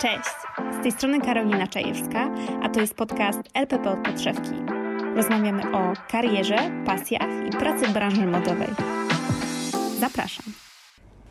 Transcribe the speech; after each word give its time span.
Cześć! 0.00 0.30
Z 0.80 0.82
tej 0.82 0.92
strony 0.92 1.20
Karolina 1.20 1.66
Czajewska, 1.66 2.30
a 2.62 2.68
to 2.68 2.80
jest 2.80 2.94
podcast 2.94 3.38
LPP 3.54 3.90
od 3.90 3.98
podszewki. 3.98 4.50
Rozmawiamy 5.16 5.62
o 5.72 5.92
karierze, 6.08 6.56
pasjach 6.86 7.46
i 7.48 7.50
pracy 7.50 7.86
w 7.86 7.92
branży 7.92 8.26
modowej. 8.26 8.68
Zapraszam. 9.98 10.44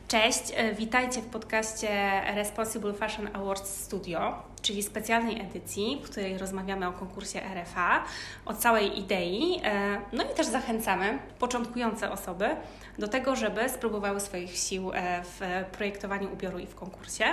Cześć, 0.08 0.42
e, 0.56 0.74
witajcie 0.76 1.22
w 1.22 1.26
podcaście 1.26 2.22
Responsible 2.36 2.94
Fashion 2.94 3.30
Awards 3.34 3.84
Studio, 3.84 4.44
czyli 4.62 4.84
specjalnej 4.84 5.42
edycji, 5.42 6.02
w 6.04 6.10
której 6.10 6.38
rozmawiamy 6.38 6.88
o 6.88 6.92
konkursie 6.92 7.42
RFA, 7.42 8.04
o 8.46 8.54
całej 8.54 9.00
idei. 9.00 9.62
E, 9.64 10.02
no 10.14 10.24
i 10.24 10.36
też 10.36 10.48
zachęcamy 10.48 11.20
początkujące 11.40 12.12
osoby 12.12 12.50
do 13.00 13.08
tego, 13.08 13.36
żeby 13.36 13.70
spróbowały 13.70 14.20
swoich 14.20 14.58
sił 14.58 14.92
e, 14.94 15.24
w 15.24 15.42
projektowaniu 15.72 16.34
ubioru 16.34 16.60
i 16.60 16.66
w 16.66 16.76
konkursie. 16.76 17.26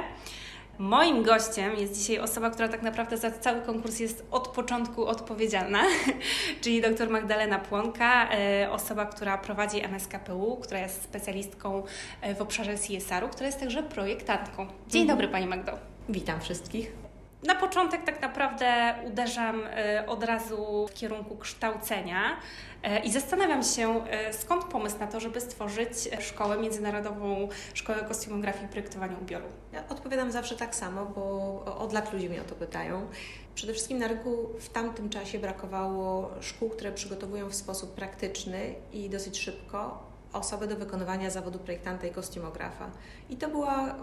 Moim 0.79 1.23
gościem 1.23 1.77
jest 1.77 1.99
dzisiaj 1.99 2.19
osoba, 2.19 2.51
która 2.51 2.69
tak 2.69 2.83
naprawdę 2.83 3.17
za 3.17 3.31
cały 3.31 3.61
konkurs 3.61 4.01
jest 4.01 4.27
od 4.31 4.49
początku 4.49 5.07
odpowiedzialna, 5.07 5.83
czyli 6.61 6.81
dr 6.81 7.11
Magdalena 7.11 7.59
Płonka, 7.59 8.31
e, 8.31 8.71
osoba, 8.71 9.07
która 9.07 9.39
prowadzi 9.39 9.85
MSKPU, 9.85 10.57
która 10.57 10.81
jest 10.81 11.03
specjalistką 11.03 11.83
e, 12.21 12.35
w 12.35 12.43
obszarze 12.43 12.75
CSR-u, 12.75 13.29
która 13.29 13.47
jest 13.47 13.61
także 13.61 13.83
projektantką. 13.83 14.67
Dzień 14.89 15.03
mhm. 15.03 15.19
dobry 15.19 15.33
Pani 15.33 15.47
Magdo. 15.47 15.73
Witam 16.09 16.41
wszystkich. 16.41 17.06
Na 17.43 17.55
początek 17.55 18.05
tak 18.05 18.23
naprawdę 18.23 18.95
uderzam 19.07 19.63
e, 19.67 20.05
od 20.07 20.25
razu 20.25 20.87
w 20.91 20.95
kierunku 20.95 21.37
kształcenia. 21.37 22.37
E, 22.83 22.99
I 22.99 23.13
zastanawiam 23.13 23.63
się, 23.63 24.05
e, 24.07 24.33
skąd 24.33 24.65
pomysł 24.65 24.99
na 24.99 25.07
to, 25.07 25.21
żeby 25.21 25.41
stworzyć 25.41 25.91
szkołę 26.21 26.59
międzynarodową, 26.59 27.49
szkołę 27.75 27.99
kostiumografii 28.09 28.65
i 28.65 28.69
projektowania 28.69 29.17
ubioru? 29.23 29.45
Ja 29.73 29.89
odpowiadam 29.89 30.33
zawsze 30.33 30.57
tak 30.57 30.75
samo, 30.75 31.07
bo 31.07 31.79
od 31.79 31.93
lat 31.93 32.13
ludzie 32.13 32.29
mnie 32.29 32.41
o 32.41 32.45
to 32.45 32.55
pytają. 32.55 33.07
Przede 33.55 33.73
wszystkim 33.73 33.99
na 33.99 34.09
rynku 34.09 34.49
w 34.61 34.69
tamtym 34.69 35.09
czasie 35.09 35.39
brakowało 35.39 36.31
szkół, 36.41 36.71
które 36.71 36.93
przygotowują 36.93 37.49
w 37.49 37.55
sposób 37.55 37.95
praktyczny 37.95 38.75
i 38.93 39.11
dosyć 39.11 39.39
szybko 39.39 40.07
osoby 40.33 40.67
do 40.67 40.77
wykonywania 40.77 41.31
zawodu 41.31 41.59
projektanta 41.59 42.07
i 42.07 42.11
kostiumografa. 42.11 42.91
I 43.31 43.37
to 43.37 43.49
była 43.49 43.89
e, 43.89 43.95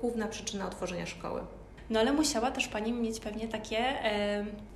główna 0.00 0.28
przyczyna 0.28 0.66
otworzenia 0.66 1.06
szkoły. 1.06 1.40
No 1.90 2.00
ale 2.00 2.12
musiała 2.12 2.50
też 2.50 2.68
Pani 2.68 2.92
mieć 2.92 3.20
pewnie 3.20 3.48
takie, 3.48 3.76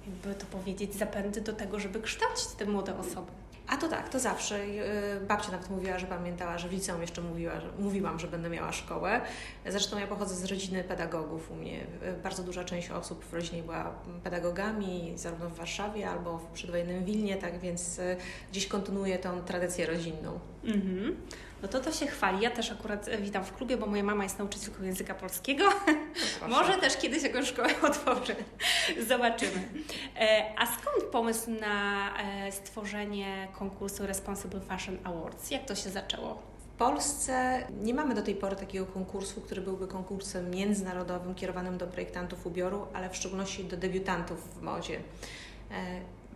jakby 0.06 0.34
to 0.38 0.46
powiedzieć, 0.46 0.94
zapędy 0.94 1.40
do 1.40 1.52
tego, 1.52 1.80
żeby 1.80 2.00
kształcić 2.00 2.46
te 2.46 2.66
młode 2.66 2.98
osoby. 2.98 3.30
A 3.68 3.76
to 3.76 3.88
tak, 3.88 4.08
to 4.08 4.18
zawsze. 4.18 4.64
Y, 4.64 5.26
babcia 5.28 5.52
nawet 5.52 5.70
mówiła, 5.70 5.98
że 5.98 6.06
pamiętała, 6.06 6.58
że 6.58 6.68
w 6.68 6.72
liceum 6.72 7.00
jeszcze 7.00 7.20
mówiła, 7.20 7.60
że, 7.60 7.68
mówiłam, 7.78 8.18
że 8.18 8.28
będę 8.28 8.50
miała 8.50 8.72
szkołę. 8.72 9.20
Zresztą 9.66 9.98
ja 9.98 10.06
pochodzę 10.06 10.34
z 10.34 10.44
rodziny 10.44 10.84
pedagogów. 10.84 11.50
U 11.50 11.54
mnie 11.54 11.80
y, 11.80 12.22
bardzo 12.22 12.42
duża 12.42 12.64
część 12.64 12.90
osób 12.90 13.24
w 13.24 13.34
rodzinie 13.34 13.62
była 13.62 13.94
pedagogami, 14.24 15.12
zarówno 15.16 15.50
w 15.50 15.54
Warszawie 15.54 16.10
albo 16.10 16.38
w 16.38 16.46
przedwojennym 16.46 17.04
Wilnie, 17.04 17.36
tak 17.36 17.58
więc 17.58 17.98
y, 17.98 18.16
gdzieś 18.50 18.66
kontynuuję 18.66 19.18
tą 19.18 19.40
tradycję 19.42 19.86
rodzinną. 19.86 20.38
Mhm 20.64 21.16
no 21.62 21.68
to 21.68 21.80
to 21.80 21.92
się 21.92 22.06
chwali. 22.06 22.40
Ja 22.40 22.50
też 22.50 22.72
akurat 22.72 23.08
e, 23.08 23.18
witam 23.18 23.44
w 23.44 23.52
klubie, 23.52 23.76
bo 23.76 23.86
moja 23.86 24.02
mama 24.02 24.24
jest 24.24 24.38
nauczycielką 24.38 24.82
języka 24.82 25.14
polskiego. 25.14 25.64
Może 26.48 26.72
też 26.72 26.96
kiedyś 26.96 27.22
jakąś 27.22 27.48
szkołę 27.48 27.68
otworzę. 27.82 28.36
Zobaczymy. 29.08 29.68
E, 30.16 30.44
a 30.56 30.66
skąd 30.66 31.04
pomysł 31.12 31.50
na 31.50 32.10
e, 32.18 32.52
stworzenie 32.52 33.48
konkursu 33.58 34.06
Responsible 34.06 34.60
Fashion 34.60 34.98
Awards? 35.04 35.50
Jak 35.50 35.64
to 35.64 35.74
się 35.74 35.90
zaczęło? 35.90 36.42
W 36.74 36.78
Polsce 36.78 37.66
nie 37.82 37.94
mamy 37.94 38.14
do 38.14 38.22
tej 38.22 38.34
pory 38.34 38.56
takiego 38.56 38.86
konkursu, 38.86 39.40
który 39.40 39.60
byłby 39.60 39.86
konkursem 39.86 40.50
międzynarodowym 40.50 41.34
kierowanym 41.34 41.78
do 41.78 41.86
projektantów 41.86 42.46
ubioru, 42.46 42.86
ale 42.94 43.10
w 43.10 43.16
szczególności 43.16 43.64
do 43.64 43.76
debiutantów 43.76 44.58
w 44.58 44.62
modzie. 44.62 45.00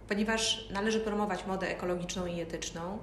Ponieważ 0.09 0.69
należy 0.71 1.01
promować 1.01 1.47
modę 1.47 1.69
ekologiczną 1.69 2.27
i 2.27 2.41
etyczną, 2.41 2.99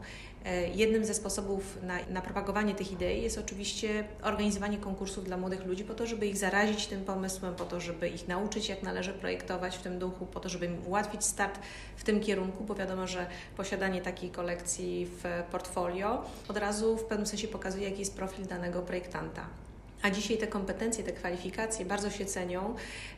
jednym 0.76 1.06
ze 1.06 1.14
sposobów 1.14 1.78
na, 1.84 1.98
na, 2.10 2.22
propagowanie 2.22 2.76
tych 2.76 2.92
idei 2.92 3.22
jest 3.22 3.38
oczywiście 3.38 4.04
organizowanie 4.22 4.78
konkursów 4.78 5.26
dla 5.26 5.38
młodych 5.38 5.66
ludzi 5.66 5.84
po 5.84 5.94
to, 5.94 6.08
żeby 6.08 6.28
ich 6.28 6.38
zarazić 6.38 6.88
tym 6.88 7.06
pomysłem, 7.06 7.56
po 7.56 7.66
to, 7.66 7.80
żeby 7.80 8.10
ich 8.10 8.28
nauczyć, 8.28 8.70
jak 8.70 8.84
należy 8.84 9.14
projektować 9.14 9.78
w 9.78 9.82
tym 9.82 10.00
duchu, 10.00 10.26
po 10.26 10.40
to, 10.40 10.50
żeby 10.50 10.66
im 10.66 10.88
ułatwić 10.88 11.26
start 11.26 11.60
w 11.98 12.04
tym 12.04 12.20
kierunku, 12.20 12.64
bo 12.64 12.76
wiadomo, 12.76 13.08
że 13.08 13.28
posiadanie 13.58 14.02
takiej 14.02 14.30
kolekcji 14.30 15.06
w 15.06 15.24
portfolio 15.52 16.24
od 16.48 16.58
razu 16.58 16.98
w 16.98 17.04
pewnym 17.04 17.28
sensie 17.28 17.48
pokazuje, 17.48 17.90
jaki 17.90 18.00
jest 18.00 18.16
profil 18.16 18.46
danego 18.46 18.82
projektanta. 18.82 19.69
A 20.02 20.10
dzisiaj 20.10 20.38
te 20.38 20.48
kompetencje, 20.48 21.04
te 21.04 21.12
kwalifikacje 21.12 21.86
bardzo 21.86 22.10
się 22.10 22.26
cenią. 22.26 22.76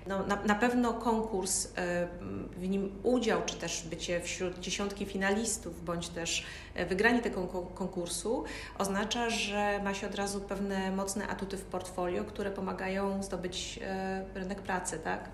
No, 0.07 0.25
na, 0.25 0.43
na 0.43 0.55
pewno 0.55 0.93
konkurs, 0.93 1.65
e, 1.77 2.07
w 2.57 2.69
nim 2.69 2.95
udział, 3.03 3.41
czy 3.45 3.55
też 3.55 3.83
bycie 3.87 4.21
wśród 4.21 4.59
dziesiątki 4.59 5.05
finalistów, 5.05 5.85
bądź 5.85 6.09
też 6.09 6.45
e, 6.75 6.85
wygranie 6.85 7.21
tego 7.21 7.47
konkursu 7.75 8.43
oznacza, 8.77 9.29
że 9.29 9.79
ma 9.83 9.93
się 9.93 10.07
od 10.07 10.15
razu 10.15 10.41
pewne 10.41 10.91
mocne 10.91 11.27
atuty 11.27 11.57
w 11.57 11.63
portfolio, 11.63 12.23
które 12.23 12.51
pomagają 12.51 13.23
zdobyć 13.23 13.79
e, 13.81 14.25
rynek 14.33 14.61
pracy, 14.61 14.99
tak? 14.99 15.29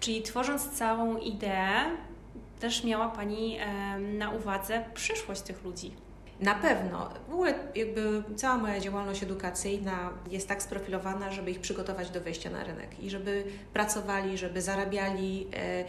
Czyli 0.00 0.22
tworząc 0.22 0.70
całą 0.70 1.16
ideę, 1.16 1.84
też 2.60 2.84
miała 2.84 3.08
Pani 3.08 3.58
na 4.18 4.30
uwadze 4.30 4.84
przyszłość 4.94 5.40
tych 5.40 5.64
ludzi. 5.64 6.05
Na 6.40 6.54
pewno. 6.54 7.08
W 7.28 7.32
ogóle 7.32 7.54
jakby 7.74 8.22
cała 8.36 8.58
moja 8.58 8.80
działalność 8.80 9.22
edukacyjna 9.22 10.10
jest 10.30 10.48
tak 10.48 10.62
sprofilowana, 10.62 11.32
żeby 11.32 11.50
ich 11.50 11.60
przygotować 11.60 12.10
do 12.10 12.20
wejścia 12.20 12.50
na 12.50 12.64
rynek 12.64 13.00
i 13.00 13.10
żeby 13.10 13.44
pracowali, 13.72 14.38
żeby 14.38 14.62
zarabiali, 14.62 15.46
e, 15.56 15.84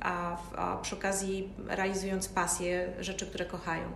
a, 0.00 0.36
a 0.56 0.76
przy 0.76 0.94
okazji 0.94 1.48
realizując 1.68 2.28
pasję, 2.28 2.92
rzeczy, 3.00 3.26
które 3.26 3.44
kochają. 3.44 3.88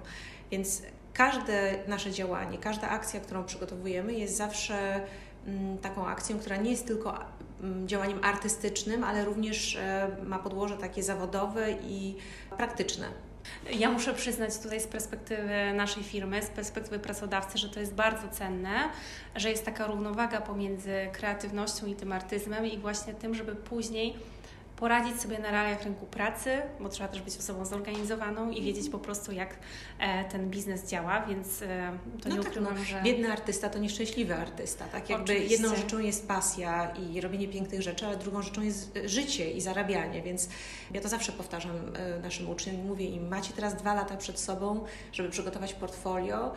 Więc 0.51 0.83
każde 1.15 1.75
nasze 1.89 2.11
działanie, 2.11 2.59
każda 2.59 2.89
akcja, 2.89 3.21
którą 3.21 3.45
przygotowujemy, 3.45 4.13
jest 4.13 4.37
zawsze 4.37 5.01
mm, 5.47 5.79
taką 5.79 6.07
akcją, 6.07 6.39
która 6.39 6.57
nie 6.57 6.71
jest 6.71 6.87
tylko 6.87 7.19
mm, 7.61 7.89
działaniem 7.89 8.25
artystycznym, 8.25 9.05
ale 9.05 9.25
również 9.25 9.77
e, 9.77 10.09
ma 10.25 10.39
podłoże 10.39 10.77
takie 10.77 11.03
zawodowe 11.03 11.73
i 11.73 12.17
praktyczne. 12.57 13.07
Ja 13.73 13.91
muszę 13.91 14.15
przyznać 14.15 14.59
tutaj 14.59 14.81
z 14.81 14.87
perspektywy 14.87 15.73
naszej 15.75 16.03
firmy, 16.03 16.43
z 16.43 16.49
perspektywy 16.49 16.99
pracodawcy, 16.99 17.59
że 17.59 17.69
to 17.69 17.81
jest 17.81 17.95
bardzo 17.95 18.29
cenne, 18.29 18.89
że 19.37 19.51
jest 19.51 19.65
taka 19.65 19.87
równowaga 19.87 20.41
pomiędzy 20.41 21.09
kreatywnością 21.13 21.87
i 21.87 21.95
tym 21.95 22.13
artyzmem 22.13 22.67
i 22.67 22.79
właśnie 22.79 23.15
tym, 23.15 23.35
żeby 23.35 23.57
później 23.57 24.17
poradzić 24.77 25.21
sobie 25.21 25.39
na 25.39 25.51
realiach 25.51 25.83
rynku 25.83 26.07
pracy, 26.07 26.63
bo 26.81 26.89
trzeba 26.89 27.09
też 27.09 27.23
być 27.23 27.39
osobą 27.39 27.65
zorganizowaną 27.65 28.51
i 28.51 28.63
wiedzieć 28.63 28.91
po 28.91 28.99
prostu, 28.99 29.33
jak 29.33 29.57
e, 29.99 30.25
ten 30.25 30.51
biznes 30.51 30.89
działa, 30.89 31.27
więc 31.27 31.63
e, 31.63 31.67
to 32.23 32.29
no 32.29 32.37
nie 32.37 32.43
tak, 32.43 32.51
ukrywam, 32.51 32.79
no, 32.79 32.85
że... 32.85 33.03
Biedny 33.03 33.33
artysta 33.33 33.69
to 33.69 33.79
nieszczęśliwy 33.79 34.35
artysta, 34.35 34.85
tak? 34.85 35.11
Jakby 35.11 35.33
Oczywiście. 35.33 35.53
jedną 35.53 35.77
rzeczą 35.77 35.99
jest 35.99 36.29
pasja 36.29 36.91
i 36.91 37.21
robienie 37.21 37.49
pięknych 37.49 37.83
rzeczy, 37.83 38.07
ale 38.07 38.17
drugą 38.17 38.43
rzeczą 38.43 38.63
jest 38.63 38.99
życie 39.05 39.51
i 39.51 39.61
zarabianie, 39.61 40.23
więc 40.23 40.49
ja 40.93 41.01
to 41.01 41.09
zawsze 41.09 41.33
powtarzam 41.33 41.77
e, 41.97 42.19
naszym 42.21 42.51
uczniom, 42.51 42.77
mówię 42.87 43.07
im, 43.07 43.29
macie 43.29 43.53
teraz 43.53 43.77
dwa 43.77 43.95
lata 43.95 44.17
przed 44.17 44.41
sobą, 44.41 44.85
żeby 45.13 45.29
przygotować 45.29 45.75
portfolio, 45.75 46.53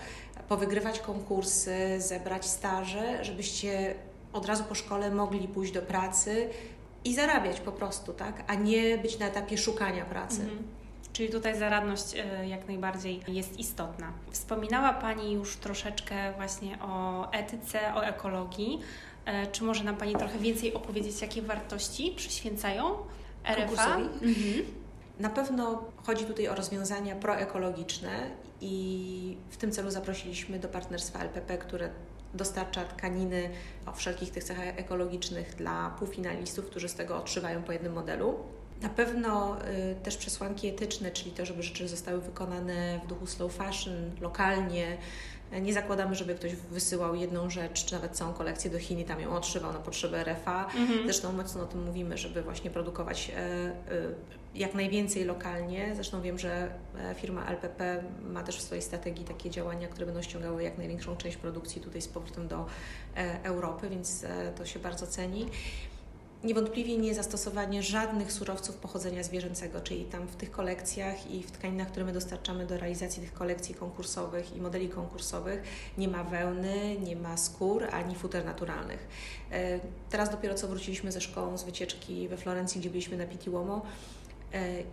powygrywać 0.48 1.00
konkursy, 1.00 2.02
zebrać 2.02 2.46
staże, 2.46 3.26
żebyście 3.26 3.96
od 4.34 4.46
razu 4.46 4.64
po 4.64 4.76
szkole 4.76 5.12
mogli 5.12 5.48
pójść 5.48 5.74
do 5.74 5.82
pracy, 5.82 6.50
i 7.06 7.16
zarabiać 7.16 7.60
po 7.60 7.72
prostu, 7.72 8.14
tak? 8.14 8.44
A 8.48 8.56
nie 8.56 8.98
być 8.98 9.20
na 9.20 9.28
etapie 9.28 9.58
szukania 9.58 10.06
pracy. 10.06 10.42
Mhm. 10.42 10.64
Czyli 11.14 11.30
tutaj 11.30 11.60
zaradność 11.60 12.16
e, 12.16 12.48
jak 12.48 12.68
najbardziej 12.68 13.22
jest 13.28 13.60
istotna. 13.60 14.12
Wspominała 14.32 14.94
Pani 14.94 15.34
już 15.34 15.56
troszeczkę 15.56 16.34
właśnie 16.34 16.80
o 16.82 17.32
etyce, 17.32 17.80
o 17.96 18.06
ekologii. 18.06 18.80
E, 19.26 19.48
czy 19.48 19.64
może 19.64 19.84
nam 19.84 19.96
Pani 19.96 20.16
trochę 20.16 20.40
więcej 20.40 20.74
opowiedzieć, 20.74 21.22
jakie 21.22 21.42
wartości 21.42 22.14
przyświęcają 22.18 22.96
RFA? 23.46 23.96
Mhm. 23.98 24.66
Na 25.20 25.30
pewno 25.30 25.84
chodzi 26.04 26.26
tutaj 26.26 26.48
o 26.48 26.56
rozwiązania 26.56 27.16
proekologiczne 27.16 28.30
i 28.62 29.38
w 29.50 29.58
tym 29.58 29.72
celu 29.72 29.92
zaprosiliśmy 29.92 30.60
do 30.60 30.68
partnerstwa 30.68 31.20
LPP, 31.20 31.58
które 31.58 31.90
dostarcza 32.38 32.86
tkaniny 32.86 33.50
o 33.86 33.92
wszelkich 33.92 34.32
tych 34.32 34.44
cechach 34.44 34.80
ekologicznych 34.80 35.56
dla 35.56 35.96
półfinalistów, 36.00 36.66
którzy 36.66 36.90
z 36.90 36.96
tego 36.96 37.18
otrzymają 37.18 37.64
po 37.64 37.72
jednym 37.72 37.94
modelu. 37.94 38.57
Na 38.82 38.90
pewno 38.90 39.58
y, 39.62 39.96
też 40.04 40.18
przesłanki 40.18 40.68
etyczne, 40.68 41.12
czyli 41.12 41.32
to, 41.32 41.46
żeby 41.46 41.64
rzeczy 41.64 41.88
zostały 41.88 42.22
wykonane 42.22 43.00
w 43.06 43.08
duchu 43.08 43.28
slow 43.28 43.54
fashion, 43.54 44.12
lokalnie. 44.22 44.98
Nie 45.62 45.74
zakładamy, 45.74 46.16
żeby 46.16 46.36
ktoś 46.36 46.56
wysyłał 46.56 47.16
jedną 47.16 47.50
rzecz, 47.50 47.86
czy 47.86 47.94
nawet 47.94 48.12
całą 48.12 48.34
kolekcję 48.34 48.72
do 48.72 48.80
Chin 48.80 49.00
i 49.00 49.06
tam 49.06 49.20
ją 49.20 49.36
odszywał 49.36 49.74
na 49.74 49.80
potrzeby 49.80 50.24
RFA. 50.24 50.66
Mhm. 50.66 51.04
Zresztą 51.04 51.34
mocno 51.34 51.64
o 51.64 51.66
tym 51.66 51.86
mówimy, 51.86 52.18
żeby 52.18 52.42
właśnie 52.42 52.70
produkować 52.70 53.32
e, 53.36 53.38
e, 53.38 53.72
jak 54.56 54.74
najwięcej 54.74 55.26
lokalnie. 55.26 55.92
Zresztą 55.96 56.22
wiem, 56.22 56.40
że 56.40 56.70
e, 56.98 57.16
firma 57.16 57.46
LPP 57.46 58.04
ma 58.24 58.44
też 58.44 58.58
w 58.58 58.62
swojej 58.62 58.82
strategii 58.82 59.26
takie 59.26 59.50
działania, 59.50 59.88
które 59.88 60.06
będą 60.06 60.22
ściągały 60.22 60.64
jak 60.64 60.78
największą 60.78 61.18
część 61.18 61.38
produkcji 61.38 61.82
tutaj 61.82 62.02
z 62.02 62.08
powrotem 62.08 62.48
do 62.48 62.66
Europy, 63.44 63.90
więc 63.90 64.26
to 64.56 64.66
się 64.66 64.80
bardzo 64.80 65.08
ceni. 65.08 65.46
Niewątpliwie 66.44 66.98
nie 66.98 67.16
zastosowanie 67.16 67.84
żadnych 67.84 68.32
surowców 68.32 68.76
pochodzenia 68.76 69.24
zwierzęcego, 69.24 69.82
czyli 69.82 70.06
tam 70.06 70.28
w 70.28 70.36
tych 70.36 70.52
kolekcjach 70.52 71.32
i 71.32 71.44
w 71.44 71.52
tkaninach, 71.52 71.88
które 71.88 72.06
my 72.06 72.14
dostarczamy 72.14 72.66
do 72.66 72.78
realizacji 72.78 73.22
tych 73.22 73.34
kolekcji 73.34 73.76
konkursowych 73.76 74.56
i 74.56 74.62
modeli 74.62 74.90
konkursowych, 74.90 75.64
nie 75.98 76.08
ma 76.08 76.24
wełny, 76.24 77.00
nie 77.00 77.16
ma 77.16 77.38
skór 77.38 77.88
ani 77.92 78.16
futer 78.16 78.46
naturalnych. 78.46 79.08
E, 79.52 79.80
teraz 80.10 80.30
dopiero 80.30 80.56
co 80.56 80.68
wróciliśmy 80.68 81.12
ze 81.12 81.22
szkołą 81.22 81.58
z 81.58 81.64
wycieczki 81.64 82.28
we 82.28 82.38
Florencji, 82.38 82.82
gdzie 82.82 82.90
byliśmy 82.90 83.18
na 83.18 83.26
Pitti 83.26 83.50
Uomo 83.50 83.82
e, 83.86 84.17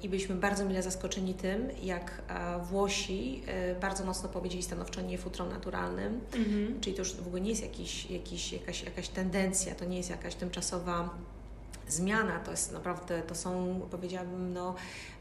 i 0.02 0.08
byliśmy 0.08 0.34
bardzo 0.34 0.64
mile 0.64 0.82
zaskoczeni 0.82 1.34
tym, 1.34 1.68
jak 1.82 2.22
Włosi 2.62 3.42
e, 3.46 3.74
bardzo 3.74 4.04
mocno 4.04 4.28
powiedzieli 4.28 4.62
stanowczo 4.62 5.00
nie 5.00 5.18
futrom 5.18 5.48
naturalnym, 5.48 6.20
mhm. 6.36 6.80
czyli 6.80 6.96
to 6.96 7.02
już 7.02 7.14
w 7.14 7.26
ogóle 7.26 7.40
nie 7.42 7.50
jest 7.50 7.62
jakiś, 7.62 8.10
jakiś, 8.10 8.52
jakaś, 8.52 8.82
jakaś 8.82 9.08
tendencja, 9.08 9.74
to 9.74 9.84
nie 9.84 9.96
jest 9.96 10.10
jakaś 10.10 10.34
tymczasowa 10.34 11.10
zmiana, 11.88 12.38
to 12.38 12.50
jest 12.50 12.72
naprawdę, 12.72 13.22
to 13.22 13.34
są 13.34 13.80
powiedziałabym 13.90 14.52
no, 14.52 14.74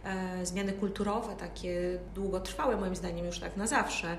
e, 0.03 0.45
zmiany 0.45 0.73
kulturowe, 0.73 1.35
takie 1.35 1.99
długotrwałe 2.15 2.77
moim 2.77 2.95
zdaniem 2.95 3.25
już 3.25 3.39
tak 3.39 3.57
na 3.57 3.67
zawsze, 3.67 4.17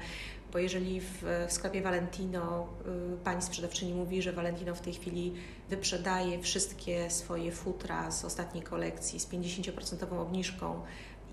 bo 0.55 0.59
jeżeli 0.59 1.01
w, 1.01 1.23
sklepie 1.49 1.83
Valentino 1.83 2.69
y, 3.15 3.25
pani 3.25 3.43
sprzedawczyni 3.43 3.95
mówi, 3.95 4.23
że 4.23 4.33
Valentino 4.33 4.75
w 4.75 4.81
tej 4.81 4.93
chwili 4.93 5.35
wyprzedaje 5.71 6.43
wszystkie 6.43 7.11
swoje 7.11 7.53
futra 7.53 8.11
z 8.11 8.25
ostatniej 8.25 8.63
kolekcji 8.65 9.21
z 9.21 9.29
50% 9.29 10.21
obniżką, 10.21 10.83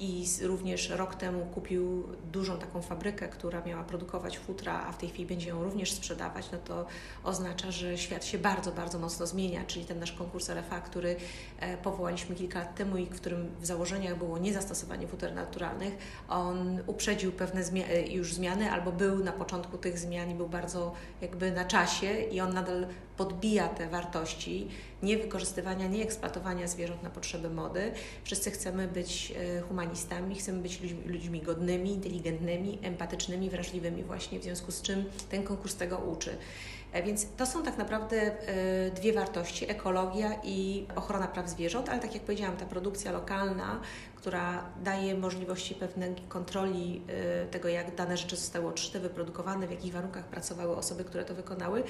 i 0.01 0.25
również 0.42 0.89
rok 0.89 1.15
temu 1.15 1.45
kupił 1.45 2.07
dużą 2.31 2.57
taką 2.57 2.81
fabrykę, 2.81 3.27
która 3.27 3.62
miała 3.65 3.83
produkować 3.83 4.39
futra, 4.39 4.86
a 4.88 4.92
w 4.92 4.98
tej 4.98 5.09
chwili 5.09 5.25
będzie 5.25 5.50
ją 5.50 5.63
również 5.63 5.92
sprzedawać, 5.92 6.51
no 6.51 6.57
to 6.57 6.86
oznacza, 7.24 7.71
że 7.71 7.98
świat 7.98 8.25
się 8.25 8.38
bardzo, 8.38 8.71
bardzo 8.71 9.00
mocno 9.00 9.27
zmienia, 9.27 9.63
czyli 9.68 9.86
ten 9.86 10.00
nasz 10.00 10.12
konkurs 10.12 10.50
RFA, 10.50 10.81
który 10.81 11.15
e, 11.59 11.77
powołaliśmy 11.77 12.36
kilka 12.36 12.59
lat 12.59 12.75
temu 12.75 12.98
i 12.98 13.06
w 13.06 13.15
którym 13.21 13.51
w 13.59 13.65
założeniach 13.65 14.18
było 14.18 14.38
niezastosowanie 14.38 15.07
futer 15.07 15.33
naturalnych, 15.36 15.98
on 16.30 16.80
uprzedził 16.88 17.31
pewne 17.31 17.62
e, 17.62 18.07
już 18.07 18.33
zmiany 18.33 18.71
albo 18.71 18.92
był 18.92 19.24
na 19.24 19.31
początku 19.31 19.77
tych 19.77 20.00
zmian 20.00 20.31
i 20.31 20.36
był 20.36 20.50
bardzo 20.50 20.94
jakby 21.21 21.51
na 21.51 21.65
czasie 21.65 22.21
i 22.21 22.42
on 22.42 22.53
nadal 22.53 22.88
podbija 23.17 23.67
te 23.67 23.87
wartości 23.87 24.67
niewykorzystywania, 25.03 25.87
nieeksploatowania 25.87 26.67
zwierząt 26.67 27.03
na 27.03 27.09
potrzeby 27.09 27.49
mody. 27.49 27.91
Wszyscy 28.23 28.51
chcemy 28.51 28.87
być 28.87 29.33
e, 29.57 29.61
humanistami, 29.61 30.35
chcemy 30.35 30.61
być 30.61 30.81
ludźmi, 30.81 31.03
ludźmi 31.05 31.41
godnymi, 31.41 31.91
inteligentnymi, 31.91 32.79
empatycznymi, 32.81 33.49
wrażliwymi 33.49 34.03
właśnie, 34.03 34.39
w 34.39 34.43
związku 34.43 34.71
z 34.71 34.81
czym 34.81 35.05
ten 35.29 35.43
konkurs 35.43 35.75
tego 35.75 35.97
uczy. 35.97 36.37
E, 36.91 37.03
więc 37.03 37.27
to 37.38 37.45
są 37.45 37.63
tak 37.63 37.77
naprawdę 37.77 38.17
e, 38.21 38.91
dwie 38.91 39.13
wartości: 39.13 39.71
ekologia 39.71 40.31
i 40.43 40.85
ochrona 40.95 41.27
praw 41.27 41.49
zwierząt, 41.49 41.89
ale 41.89 41.99
tak 41.99 42.13
jak 42.13 42.23
powiedziałam, 42.23 42.57
ta 42.57 42.65
produkcja 42.65 43.11
lokalna, 43.11 43.81
która 44.15 44.65
daje 44.83 45.15
możliwości 45.15 45.75
pewnej 45.75 46.15
kontroli 46.29 47.01
e, 47.07 47.45
tego, 47.45 47.69
jak 47.69 47.95
dane 47.95 48.17
rzeczy 48.17 48.35
zostały 48.35 48.67
odszyte, 48.67 48.99
wyprodukowane, 48.99 49.67
w 49.67 49.71
jakich 49.71 49.93
warunkach 49.93 50.25
pracowały 50.25 50.75
osoby, 50.75 51.03
które 51.03 51.25
to 51.25 51.35
wykonały, 51.35 51.83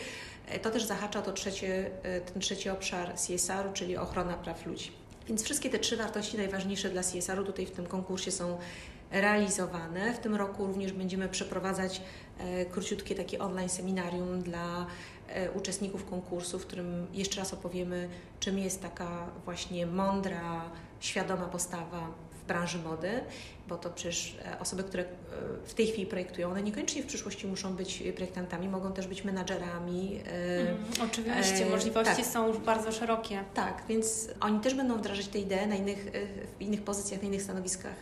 to 0.62 0.69
też 0.69 0.83
zahacza 0.83 1.21
to 1.21 1.31
trzecie, 1.31 1.92
ten 2.33 2.42
trzeci 2.42 2.69
obszar 2.69 3.13
CSR-u, 3.15 3.74
czyli 3.74 3.98
ochrona 3.98 4.33
praw 4.33 4.65
ludzi. 4.65 4.92
Więc 5.27 5.44
wszystkie 5.44 5.69
te 5.69 5.80
trzy 5.80 5.98
wartości 5.98 6.38
najważniejsze 6.38 6.89
dla 6.89 7.01
CSR-u 7.03 7.44
tutaj 7.44 7.65
w 7.65 7.71
tym 7.71 7.86
konkursie 7.86 8.31
są 8.31 8.57
realizowane. 9.12 10.13
W 10.13 10.19
tym 10.19 10.36
roku 10.36 10.68
również 10.68 10.92
będziemy 10.92 11.30
przeprowadzać 11.30 12.02
e, 12.40 12.66
króciutkie 12.66 13.16
takie 13.16 13.40
online 13.40 13.69
seminarium 13.69 14.42
dla 14.42 14.86
e, 15.28 15.52
uczestników 15.52 16.06
konkursu, 16.06 16.60
w 16.60 16.66
którym 16.66 17.08
jeszcze 17.13 17.40
raz 17.40 17.54
opowiemy, 17.54 18.10
czym 18.40 18.60
jest 18.60 18.81
taka 18.81 19.28
właśnie 19.46 19.86
mądra, 19.86 20.69
świadoma 21.00 21.46
postawa 21.46 22.08
w 22.31 22.48
branży 22.48 22.80
mody, 22.80 23.10
bo 23.68 23.78
to 23.78 23.90
przecież 23.90 24.38
e, 24.46 24.60
osoby, 24.60 24.84
które 24.84 25.06
w 25.66 25.74
tej 25.74 25.88
chwili 25.88 26.06
projektują, 26.06 26.50
one 26.50 26.63
niekoniecznie 26.63 27.04
w 27.04 27.06
przyszłości 27.06 27.48
muszą 27.48 27.75
być 27.75 28.04
projektantami, 28.16 28.69
mogą 28.69 28.94
też 28.94 29.08
być 29.08 29.24
menadżerami. 29.24 30.19
Mm, 30.25 30.78
oczywiście, 31.04 31.66
możliwości 31.66 32.16
tak. 32.16 32.25
są 32.25 32.48
już 32.48 32.58
bardzo 32.58 32.92
szerokie. 32.92 33.44
Tak, 33.54 33.84
więc 33.90 34.30
oni 34.40 34.60
też 34.60 34.75
będą 34.75 34.98
wdrażać 34.98 35.28
te 35.28 35.40
idee 35.40 35.68
na 35.68 35.75
innych, 35.75 36.12
w 36.58 36.62
innych 36.62 36.81
pozycjach, 36.84 37.22
na 37.22 37.28
innych 37.28 37.42
stanowiskach 37.42 37.96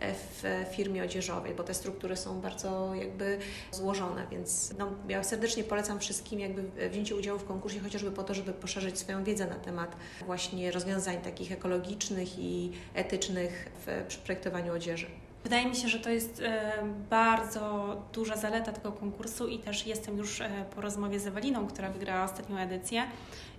w 0.00 0.66
firmie 0.70 1.04
odzieżowej, 1.04 1.54
bo 1.54 1.64
te 1.64 1.74
struktury 1.74 2.16
są 2.16 2.40
bardzo 2.40 2.94
jakby 2.94 3.38
złożone, 3.70 4.26
więc 4.30 4.74
no, 4.78 4.92
ja 5.08 5.24
serdecznie 5.24 5.64
polecam 5.64 6.00
wszystkim 6.00 6.40
jakby 6.40 6.88
wzięcie 6.90 7.16
udziału 7.16 7.38
w 7.38 7.44
konkursie 7.44 7.80
chociażby 7.80 8.10
po 8.10 8.22
to, 8.22 8.34
żeby 8.34 8.52
poszerzyć 8.52 8.98
swoją 8.98 9.24
wiedzę 9.24 9.46
na 9.46 9.54
temat 9.54 9.96
właśnie 10.26 10.70
rozwiązań 10.70 11.20
takich 11.20 11.52
ekologicznych 11.52 12.38
i 12.38 12.72
etycznych 12.94 13.68
w 13.86 14.18
projektowaniu 14.18 14.74
odzieży. 14.74 15.06
Wydaje 15.44 15.66
mi 15.66 15.76
się, 15.76 15.88
że 15.88 15.98
to 15.98 16.10
jest 16.10 16.42
e, 16.42 16.72
bardzo 17.10 17.96
duża 18.12 18.36
zaleta 18.36 18.72
tego 18.72 18.92
konkursu 18.92 19.48
i 19.48 19.58
też 19.58 19.86
jestem 19.86 20.18
już 20.18 20.40
e, 20.40 20.64
po 20.74 20.80
rozmowie 20.80 21.20
z 21.20 21.26
Eweliną, 21.26 21.66
która 21.66 21.90
wygrała 21.90 22.24
ostatnią 22.24 22.58
edycję 22.58 23.02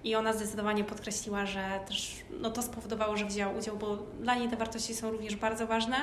i 0.03 0.15
ona 0.15 0.33
zdecydowanie 0.33 0.83
podkreśliła, 0.83 1.45
że 1.45 1.79
też 1.87 2.15
no, 2.39 2.49
to 2.49 2.61
spowodowało, 2.61 3.17
że 3.17 3.25
wzięła 3.25 3.53
udział, 3.53 3.77
bo 3.77 3.97
dla 4.19 4.35
niej 4.35 4.49
te 4.49 4.57
wartości 4.57 4.95
są 4.95 5.11
również 5.11 5.35
bardzo 5.35 5.67
ważne. 5.67 5.95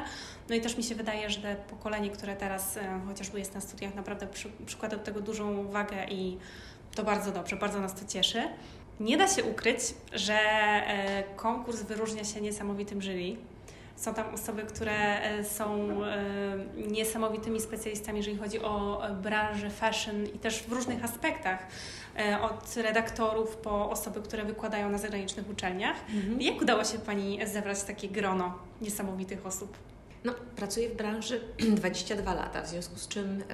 No 0.48 0.54
i 0.54 0.60
też 0.60 0.76
mi 0.76 0.82
się 0.82 0.94
wydaje, 0.94 1.30
że 1.30 1.56
pokolenie, 1.70 2.10
które 2.10 2.36
teraz 2.36 2.76
e, 2.76 3.00
chociażby 3.08 3.38
jest 3.38 3.54
na 3.54 3.60
studiach, 3.60 3.94
naprawdę 3.94 4.26
przy, 4.26 4.48
przykłada 4.66 4.96
do 4.96 5.04
tego 5.04 5.20
dużą 5.20 5.58
uwagę 5.58 6.06
i 6.10 6.38
to 6.94 7.04
bardzo 7.04 7.32
dobrze, 7.32 7.56
bardzo 7.56 7.80
nas 7.80 7.94
to 7.94 8.06
cieszy. 8.06 8.42
Nie 9.00 9.16
da 9.16 9.28
się 9.28 9.44
ukryć, 9.44 9.80
że 10.12 10.38
konkurs 11.36 11.82
wyróżnia 11.82 12.24
się 12.24 12.40
niesamowitym 12.40 13.02
jury 13.02 13.36
są 14.00 14.14
tam 14.14 14.34
osoby, 14.34 14.62
które 14.62 15.22
e, 15.22 15.44
są 15.44 15.88
e, 16.04 16.24
niesamowitymi 16.76 17.60
specjalistami, 17.60 18.18
jeżeli 18.18 18.38
chodzi 18.38 18.60
o 18.62 19.02
branżę 19.22 19.70
fashion 19.70 20.26
i 20.26 20.38
też 20.38 20.62
w 20.62 20.72
różnych 20.72 21.04
aspektach. 21.04 21.66
E, 22.18 22.40
od 22.42 22.76
redaktorów 22.76 23.56
po 23.56 23.90
osoby, 23.90 24.22
które 24.22 24.44
wykładają 24.44 24.90
na 24.90 24.98
zagranicznych 24.98 25.50
uczelniach. 25.50 25.96
Mhm. 26.14 26.40
Jak 26.40 26.62
udało 26.62 26.84
się 26.84 26.98
Pani 26.98 27.46
zebrać 27.46 27.82
takie 27.82 28.08
grono 28.08 28.58
niesamowitych 28.80 29.46
osób? 29.46 29.76
No, 30.24 30.34
pracuję 30.56 30.88
w 30.88 30.96
branży 30.96 31.40
22 31.76 32.34
lata, 32.34 32.62
w 32.62 32.68
związku 32.68 32.98
z 32.98 33.08
czym 33.08 33.40
y, 33.40 33.44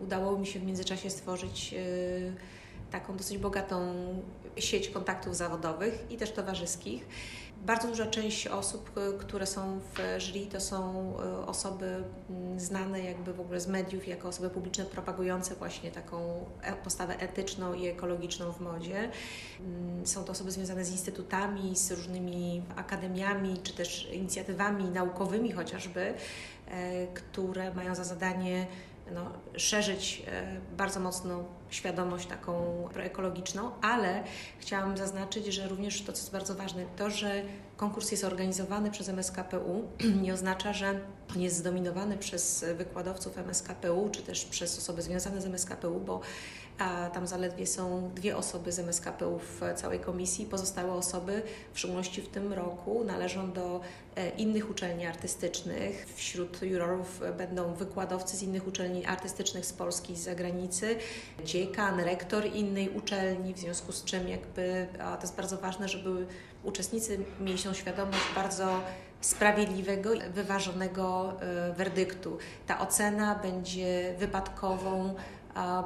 udało 0.00 0.38
mi 0.38 0.46
się 0.46 0.60
w 0.60 0.64
międzyczasie 0.64 1.10
stworzyć 1.10 1.74
y, 1.74 2.32
taką 2.92 3.16
dosyć 3.16 3.38
bogatą 3.38 3.94
sieć 4.56 4.88
kontaktów 4.88 5.36
zawodowych 5.36 6.04
i 6.10 6.16
też 6.16 6.32
towarzyskich. 6.32 7.06
Bardzo 7.66 7.88
duża 7.88 8.06
część 8.06 8.46
osób, 8.46 8.90
e, 8.96 9.18
które 9.18 9.46
są 9.46 9.80
w 9.80 10.20
jury, 10.20 10.46
to 10.46 10.60
są 10.60 11.12
e, 11.18 11.46
osoby 11.46 12.04
mm, 12.30 12.60
znane 12.60 13.00
jakby 13.00 13.32
w 13.32 13.40
ogóle 13.40 13.60
z 13.60 13.68
mediów, 13.68 14.08
jako 14.08 14.28
osoby 14.28 14.50
publiczne 14.50 14.84
propagujące 14.84 15.54
właśnie 15.54 15.90
taką 15.90 16.46
e, 16.62 16.72
postawę 16.72 17.18
etyczną 17.18 17.74
i 17.74 17.86
ekologiczną 17.86 18.52
w 18.52 18.60
modzie. 18.60 19.10
Mm, 19.60 20.06
są 20.06 20.24
to 20.24 20.32
osoby 20.32 20.50
związane 20.50 20.84
z 20.84 20.90
instytutami, 20.90 21.76
z 21.76 21.92
różnymi 21.92 22.62
akademiami, 22.76 23.58
czy 23.62 23.74
też 23.74 24.08
inicjatywami 24.12 24.84
naukowymi 24.84 25.52
chociażby, 25.52 26.14
które 27.14 27.74
mają 27.74 27.94
za 27.94 28.04
zadanie 28.04 28.66
no, 29.14 29.30
szerzyć 29.56 30.22
bardzo 30.76 31.00
mocno 31.00 31.44
świadomość 31.72 32.26
taką 32.26 32.52
proekologiczną, 32.92 33.70
ale 33.80 34.24
chciałam 34.58 34.96
zaznaczyć, 34.96 35.46
że 35.46 35.68
również 35.68 36.02
to, 36.02 36.12
co 36.12 36.18
jest 36.18 36.32
bardzo 36.32 36.54
ważne, 36.54 36.84
to, 36.96 37.10
że 37.10 37.42
konkurs 37.76 38.10
jest 38.10 38.24
organizowany 38.24 38.90
przez 38.90 39.08
MSKPU, 39.08 39.88
nie 40.22 40.34
oznacza, 40.34 40.72
że 40.72 41.00
jest 41.36 41.56
zdominowany 41.56 42.18
przez 42.18 42.64
wykładowców 42.74 43.38
MSKPU, 43.38 44.10
czy 44.12 44.22
też 44.22 44.44
przez 44.44 44.78
osoby 44.78 45.02
związane 45.02 45.40
z 45.40 45.46
MSKPU, 45.46 46.00
bo 46.00 46.20
a 46.78 47.10
tam 47.10 47.26
zaledwie 47.26 47.66
są 47.66 48.10
dwie 48.14 48.36
osoby 48.36 48.72
z 48.72 48.78
MSKPU 48.78 49.38
w 49.38 49.60
całej 49.76 50.00
komisji. 50.00 50.46
Pozostałe 50.46 50.92
osoby, 50.92 51.42
w 51.72 51.78
szczególności 51.78 52.22
w 52.22 52.28
tym 52.28 52.52
roku, 52.52 53.04
należą 53.04 53.52
do 53.52 53.80
e, 54.16 54.30
innych 54.30 54.70
uczelni 54.70 55.06
artystycznych. 55.06 56.06
Wśród 56.14 56.62
jurorów 56.62 57.20
będą 57.38 57.74
wykładowcy 57.74 58.36
z 58.36 58.42
innych 58.42 58.66
uczelni 58.66 59.06
artystycznych 59.06 59.66
z 59.66 59.72
Polski 59.72 60.12
i 60.12 60.16
z 60.16 60.20
zagranicy, 60.20 60.96
dziekan, 61.62 62.00
rektor 62.00 62.46
innej 62.46 62.90
uczelni, 62.90 63.54
w 63.54 63.58
związku 63.58 63.92
z 63.92 64.04
czym 64.04 64.28
jakby 64.28 64.86
to 64.98 65.20
jest 65.20 65.36
bardzo 65.36 65.58
ważne, 65.58 65.88
żeby 65.88 66.26
uczestnicy 66.64 67.18
mieli 67.40 67.58
tą 67.58 67.74
świadomość 67.74 68.24
bardzo 68.34 68.80
sprawiedliwego, 69.20 70.10
wyważonego 70.34 71.32
e, 71.40 71.72
werdyktu. 71.72 72.38
Ta 72.66 72.80
ocena 72.80 73.34
będzie 73.34 74.14
wypadkową 74.18 75.14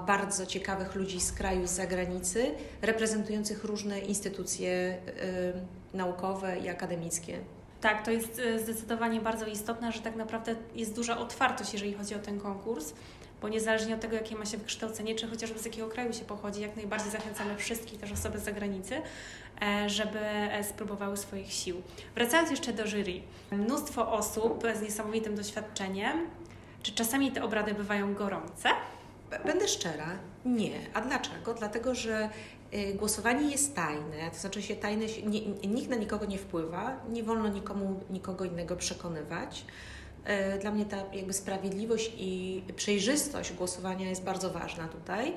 bardzo 0.06 0.46
ciekawych 0.46 0.94
ludzi 0.94 1.20
z 1.20 1.32
kraju 1.32 1.66
z 1.66 1.70
zagranicy, 1.70 2.54
reprezentujących 2.82 3.64
różne 3.64 3.98
instytucje 3.98 4.98
y, 5.92 5.96
naukowe 5.96 6.58
i 6.58 6.68
akademickie. 6.68 7.38
Tak, 7.80 8.04
to 8.04 8.10
jest 8.10 8.38
y, 8.38 8.58
zdecydowanie 8.58 9.20
bardzo 9.20 9.46
istotne, 9.46 9.92
że 9.92 10.00
tak 10.00 10.16
naprawdę 10.16 10.54
jest 10.74 10.94
duża 10.94 11.18
otwartość, 11.18 11.72
jeżeli 11.72 11.94
chodzi 11.94 12.14
o 12.14 12.18
ten 12.18 12.40
konkurs, 12.40 12.92
bo 13.42 13.48
niezależnie 13.48 13.94
od 13.94 14.00
tego, 14.00 14.16
jakie 14.16 14.36
ma 14.36 14.46
się 14.46 14.58
wykształcenie, 14.58 15.14
czy 15.14 15.28
chociażby 15.28 15.58
z 15.58 15.64
jakiego 15.64 15.88
kraju 15.88 16.12
się 16.12 16.24
pochodzi, 16.24 16.60
jak 16.60 16.76
najbardziej 16.76 17.10
zachęcamy 17.10 17.56
wszystkich, 17.56 18.00
też 18.00 18.12
osoby 18.12 18.38
z 18.38 18.42
zagranicy, 18.42 19.02
e, 19.62 19.90
żeby 19.90 20.18
e, 20.18 20.64
spróbowały 20.64 21.16
swoich 21.16 21.52
sił. 21.52 21.82
Wracając 22.14 22.50
jeszcze 22.50 22.72
do 22.72 22.86
jury, 22.86 23.20
mnóstwo 23.52 24.12
osób 24.12 24.64
z 24.78 24.82
niesamowitym 24.82 25.36
doświadczeniem, 25.36 26.26
czy 26.82 26.92
czasami 26.92 27.32
te 27.32 27.44
obrady 27.44 27.74
bywają 27.74 28.14
gorące? 28.14 28.68
Będę 29.44 29.68
szczera, 29.68 30.18
nie. 30.44 30.70
A 30.94 31.00
dlaczego? 31.00 31.54
Dlatego, 31.54 31.94
że 31.94 32.30
y, 32.74 32.94
głosowanie 32.94 33.50
jest 33.50 33.74
tajne, 33.74 34.30
to 34.32 34.38
znaczy 34.38 34.62
się 34.62 34.76
tajne, 34.76 35.06
nikt 35.68 35.90
na 35.90 35.96
nikogo 35.96 36.26
nie 36.26 36.38
wpływa, 36.38 36.96
nie 37.08 37.22
wolno 37.22 37.48
nikomu 37.48 38.00
nikogo 38.10 38.44
innego 38.44 38.76
przekonywać. 38.76 39.64
Y, 40.30 40.58
dla 40.58 40.70
mnie 40.70 40.84
ta 40.84 40.96
jakby 41.12 41.32
sprawiedliwość 41.32 42.12
i 42.18 42.62
przejrzystość 42.76 43.52
głosowania 43.52 44.08
jest 44.08 44.24
bardzo 44.24 44.50
ważna 44.50 44.88
tutaj. 44.88 45.32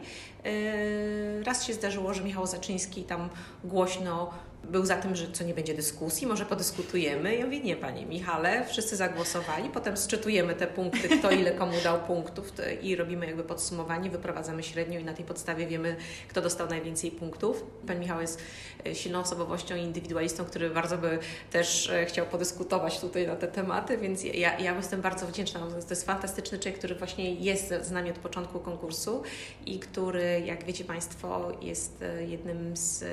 Y, 0.46 1.44
raz 1.44 1.66
się 1.66 1.74
zdarzyło, 1.74 2.14
że 2.14 2.24
Michał 2.24 2.48
Zaczyński 2.48 3.04
tam 3.04 3.30
głośno 3.64 4.32
był 4.64 4.86
za 4.86 4.96
tym, 4.96 5.16
że 5.16 5.32
co 5.32 5.44
nie 5.44 5.54
będzie 5.54 5.74
dyskusji, 5.74 6.28
może 6.28 6.46
podyskutujemy. 6.46 7.36
Ja 7.36 7.46
mówię, 7.46 7.60
nie 7.60 7.76
Panie 7.76 8.06
Michale, 8.06 8.66
wszyscy 8.66 8.96
zagłosowali, 8.96 9.70
potem 9.70 9.98
sczytujemy 9.98 10.56
te 10.56 10.68
punkty, 10.68 11.10
kto 11.20 11.32
ile 11.32 11.52
komu 11.52 11.74
dał 11.84 12.00
punktów 12.00 12.54
i 12.82 12.96
robimy 12.96 13.26
jakby 13.26 13.44
podsumowanie, 13.44 14.10
wyprowadzamy 14.10 14.64
średnią 14.64 15.00
i 15.00 15.04
na 15.04 15.14
tej 15.14 15.26
podstawie 15.26 15.68
wiemy, 15.68 15.96
kto 16.28 16.42
dostał 16.42 16.70
najwięcej 16.70 17.12
punktów. 17.12 17.66
Pan 17.88 18.00
Michał 18.00 18.22
jest 18.22 18.42
e, 18.88 18.96
silną 18.96 19.20
osobowością 19.20 19.76
i 19.76 19.82
indywidualistą, 19.82 20.46
który 20.46 20.70
bardzo 20.70 20.98
by 20.98 21.20
też 21.52 21.90
e, 21.90 22.06
chciał 22.06 22.26
podyskutować 22.26 23.00
tutaj 23.00 23.28
na 23.28 23.36
te 23.36 23.48
tematy, 23.48 23.98
więc 23.98 24.24
ja, 24.24 24.60
ja 24.60 24.76
jestem 24.76 25.02
bardzo 25.02 25.28
wdzięczna. 25.28 25.60
To 25.60 25.90
jest 25.90 26.06
fantastyczny 26.06 26.60
człowiek, 26.60 26.80
który 26.80 26.96
właśnie 26.96 27.34
jest 27.34 27.74
z 27.82 27.92
nami 27.92 28.10
od 28.10 28.20
początku 28.20 28.60
konkursu 28.60 29.24
i 29.66 29.80
który, 29.80 30.42
jak 30.46 30.64
wiecie 30.64 30.86
Państwo, 30.86 31.52
jest 31.62 32.02
e, 32.02 32.26
jednym 32.26 32.78
z 32.78 33.04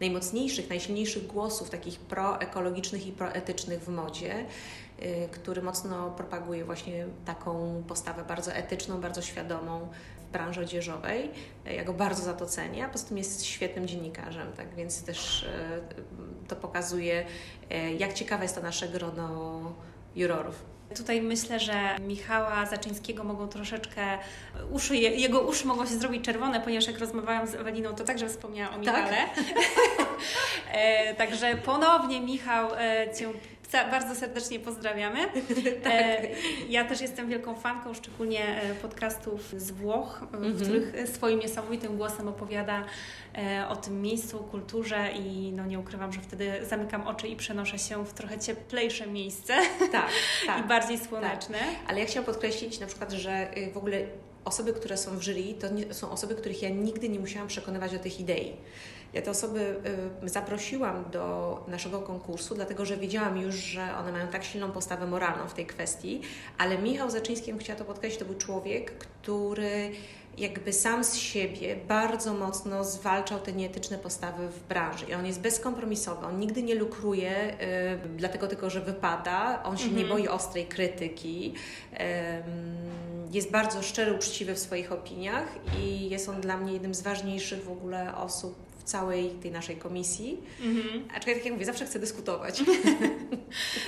najmocniejszych, 0.00 0.68
najsilniejszych 0.70 0.83
najsilniejszych 0.84 1.26
głosów 1.26 1.70
takich 1.70 1.98
proekologicznych 1.98 3.06
i 3.06 3.12
proetycznych 3.12 3.80
w 3.80 3.88
modzie, 3.88 4.46
y, 5.02 5.28
który 5.32 5.62
mocno 5.62 6.10
propaguje 6.10 6.64
właśnie 6.64 7.06
taką 7.24 7.82
postawę 7.88 8.24
bardzo 8.24 8.52
etyczną, 8.52 9.00
bardzo 9.00 9.22
świadomą 9.22 9.88
w 10.28 10.32
branży 10.32 10.60
odzieżowej. 10.60 11.30
Ja 11.64 11.84
go 11.84 11.92
bardzo 11.92 12.22
za 12.22 12.34
to 12.34 12.46
cenię, 12.46 12.84
a 12.84 12.88
poza 12.88 13.06
tym 13.06 13.18
jest 13.18 13.44
świetnym 13.44 13.86
dziennikarzem, 13.86 14.52
tak 14.52 14.74
więc 14.74 15.04
też 15.04 15.42
y, 15.42 15.48
to 16.48 16.56
pokazuje, 16.56 17.26
y, 17.72 17.94
jak 17.98 18.12
ciekawe 18.12 18.42
jest 18.42 18.54
to 18.54 18.62
nasze 18.62 18.88
grono 18.88 19.60
jurorów. 20.16 20.73
Tutaj 20.96 21.22
myślę, 21.22 21.60
że 21.60 21.96
Michała 22.00 22.66
Zaczyńskiego 22.66 23.24
mogą 23.24 23.48
troszeczkę, 23.48 24.18
uszy, 24.70 24.96
jego 24.96 25.40
uszy 25.40 25.66
mogą 25.66 25.86
się 25.86 25.94
zrobić 25.94 26.24
czerwone, 26.24 26.60
ponieważ 26.60 26.86
jak 26.86 26.98
rozmawiałam 26.98 27.46
z 27.46 27.54
Eweliną, 27.54 27.94
to 27.94 28.04
także 28.04 28.28
wspomniała 28.28 28.74
o 28.74 28.78
Michale. 28.78 29.10
Tak? 29.10 29.44
także 31.18 31.54
ponownie 31.54 32.20
Michał 32.20 32.68
e, 32.74 33.06
Cię 33.18 33.28
bardzo 33.72 34.14
serdecznie 34.14 34.60
pozdrawiamy. 34.60 35.18
tak. 35.84 35.92
E, 35.92 36.26
ja 36.68 36.84
też 36.84 37.00
jestem 37.00 37.28
wielką 37.28 37.54
fanką, 37.54 37.94
szczególnie 37.94 38.62
e, 38.62 38.74
podcastów 38.74 39.54
z 39.56 39.70
Włoch, 39.70 40.24
w 40.32 40.34
mm 40.34 40.52
-hmm. 40.52 40.62
których 40.62 41.08
swoim 41.08 41.38
niesamowitym 41.38 41.96
głosem 41.96 42.28
opowiada 42.28 42.84
o 43.68 43.76
tym 43.76 44.02
miejscu, 44.02 44.38
kulturze 44.38 45.12
i 45.12 45.52
no 45.52 45.66
nie 45.66 45.78
ukrywam, 45.78 46.12
że 46.12 46.20
wtedy 46.20 46.52
zamykam 46.62 47.06
oczy 47.06 47.28
i 47.28 47.36
przenoszę 47.36 47.78
się 47.78 48.06
w 48.06 48.12
trochę 48.12 48.38
cieplejsze 48.38 49.06
miejsce 49.06 49.54
tak, 49.92 50.08
tak, 50.46 50.64
i 50.64 50.68
bardziej 50.68 50.98
słoneczne. 50.98 51.58
Tak. 51.58 51.68
Ale 51.86 52.00
ja 52.00 52.06
chciałam 52.06 52.26
podkreślić 52.26 52.80
na 52.80 52.86
przykład, 52.86 53.12
że 53.12 53.58
y, 53.58 53.72
w 53.72 53.76
ogóle 53.76 53.98
osoby, 54.44 54.72
które 54.72 54.96
są 54.96 55.18
w 55.18 55.22
jury, 55.22 55.54
to 55.60 55.68
nie, 55.68 55.94
są 55.94 56.10
osoby, 56.10 56.34
których 56.34 56.62
ja 56.62 56.68
nigdy 56.68 57.08
nie 57.08 57.18
musiałam 57.18 57.48
przekonywać 57.48 57.92
do 57.92 57.98
tych 57.98 58.20
idei. 58.20 58.56
Ja 59.14 59.22
te 59.22 59.30
osoby 59.30 59.76
y, 60.24 60.28
zaprosiłam 60.28 61.04
do 61.10 61.64
naszego 61.68 62.00
konkursu, 62.00 62.54
dlatego 62.54 62.84
że 62.84 62.96
wiedziałam 62.96 63.40
już, 63.40 63.54
że 63.54 63.96
one 63.96 64.12
mają 64.12 64.28
tak 64.28 64.44
silną 64.44 64.72
postawę 64.72 65.06
moralną 65.06 65.48
w 65.48 65.54
tej 65.54 65.66
kwestii, 65.66 66.20
ale 66.58 66.78
Michał 66.78 67.10
Zaczyński, 67.10 67.58
chciała 67.58 67.78
to 67.78 67.84
podkreślić, 67.84 68.18
to 68.18 68.24
był 68.24 68.34
człowiek, 68.34 68.92
który 68.92 69.90
jakby 70.38 70.72
sam 70.72 71.04
z 71.04 71.14
siebie 71.14 71.76
bardzo 71.88 72.34
mocno 72.34 72.84
zwalczał 72.84 73.40
te 73.40 73.52
nieetyczne 73.52 73.98
postawy 73.98 74.48
w 74.48 74.68
branży. 74.68 75.06
I 75.08 75.14
on 75.14 75.26
jest 75.26 75.40
bezkompromisowy, 75.40 76.26
on 76.26 76.38
nigdy 76.38 76.62
nie 76.62 76.74
lukruje, 76.74 77.56
y, 78.04 78.08
dlatego 78.16 78.46
tylko, 78.46 78.70
że 78.70 78.80
wypada, 78.80 79.62
on 79.62 79.76
się 79.76 79.88
nie 79.88 80.02
mhm. 80.02 80.08
boi 80.08 80.28
ostrej 80.28 80.66
krytyki. 80.66 81.54
Y, 81.92 81.96
jest 83.30 83.50
bardzo 83.50 83.82
szczery, 83.82 84.12
uczciwy 84.12 84.54
w 84.54 84.58
swoich 84.58 84.92
opiniach 84.92 85.46
i 85.78 86.10
jest 86.10 86.28
on 86.28 86.40
dla 86.40 86.56
mnie 86.56 86.72
jednym 86.72 86.94
z 86.94 87.02
ważniejszych 87.02 87.64
w 87.64 87.70
ogóle 87.70 88.16
osób 88.16 88.63
całej 88.84 89.30
tej 89.30 89.50
naszej 89.50 89.76
komisji. 89.76 90.42
Mhm. 90.60 91.08
Aczkolwiek, 91.14 91.36
tak 91.36 91.44
jak 91.44 91.52
mówię, 91.52 91.66
zawsze 91.66 91.86
chcę 91.86 91.98
dyskutować. 91.98 92.62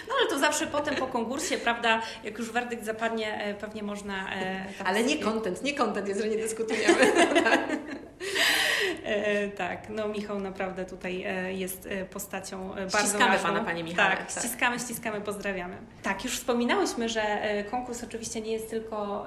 No 0.09 0.15
ale 0.21 0.31
to 0.31 0.39
zawsze 0.39 0.67
potem 0.67 0.97
po 0.97 1.07
konkursie, 1.07 1.59
prawda, 1.59 2.03
jak 2.25 2.39
już 2.39 2.51
werdykt 2.51 2.85
zapadnie, 2.85 3.45
e, 3.45 3.55
pewnie 3.55 3.83
można... 3.83 4.35
E, 4.35 4.65
ale 4.85 5.05
nie 5.05 5.19
kontent, 5.19 5.63
nie 5.63 5.75
kontent 5.75 6.09
jest, 6.09 6.21
że 6.21 6.29
nie 6.29 6.37
dyskutujemy. 6.37 6.95
E, 9.05 9.49
tak, 9.49 9.89
no 9.89 10.09
Michał 10.09 10.41
naprawdę 10.41 10.85
tutaj 10.85 11.25
e, 11.27 11.53
jest 11.53 11.87
e, 11.87 12.05
postacią 12.05 12.69
bardzo 12.69 12.99
Ściskamy 12.99 13.33
ważną. 13.33 13.49
Pana, 13.49 13.65
Panie 13.65 13.85
Michał. 13.85 14.11
Tak, 14.11 14.33
tak, 14.33 14.45
ściskamy, 14.45 14.79
ściskamy, 14.79 15.21
pozdrawiamy. 15.21 15.77
Tak, 16.03 16.25
już 16.25 16.39
wspominałyśmy, 16.39 17.09
że 17.09 17.23
konkurs 17.71 18.05
oczywiście 18.05 18.41
nie 18.41 18.53
jest 18.53 18.71
tylko 18.71 19.27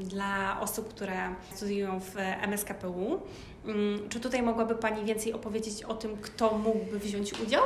dla 0.00 0.60
osób, 0.60 0.88
które 0.88 1.34
studiują 1.54 2.00
w 2.00 2.16
MSKPU. 2.42 3.20
Um, 3.66 4.08
czy 4.08 4.20
tutaj 4.20 4.42
mogłaby 4.42 4.74
Pani 4.74 5.04
więcej 5.04 5.32
opowiedzieć 5.32 5.82
o 5.82 5.94
tym, 5.94 6.16
kto 6.16 6.58
mógłby 6.58 6.98
wziąć 6.98 7.40
udział? 7.40 7.62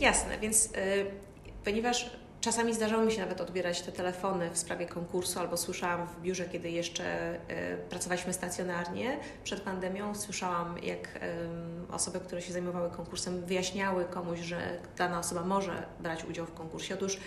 jasne, 0.00 0.38
więc 0.38 0.68
ponieważ 1.64 2.10
Czasami 2.46 2.74
zdarzało 2.74 3.04
mi 3.04 3.12
się 3.12 3.20
nawet 3.20 3.40
odbierać 3.40 3.82
te 3.82 3.92
telefony 3.92 4.50
w 4.50 4.58
sprawie 4.58 4.86
konkursu, 4.86 5.40
albo 5.40 5.56
słyszałam 5.56 6.06
w 6.06 6.20
biurze, 6.20 6.44
kiedy 6.44 6.70
jeszcze 6.70 7.34
y, 7.34 7.38
pracowaliśmy 7.90 8.32
stacjonarnie 8.32 9.18
przed 9.44 9.60
pandemią, 9.60 10.14
słyszałam, 10.14 10.78
jak 10.82 11.20
osoby, 11.92 12.20
które 12.20 12.42
się 12.42 12.52
zajmowały 12.52 12.90
konkursem, 12.90 13.44
wyjaśniały 13.44 14.04
komuś, 14.04 14.40
że 14.40 14.58
dana 14.96 15.18
osoba 15.18 15.44
może 15.44 15.86
brać 16.00 16.24
udział 16.24 16.46
w 16.46 16.54
konkursie. 16.54 16.94
Otóż 16.94 17.18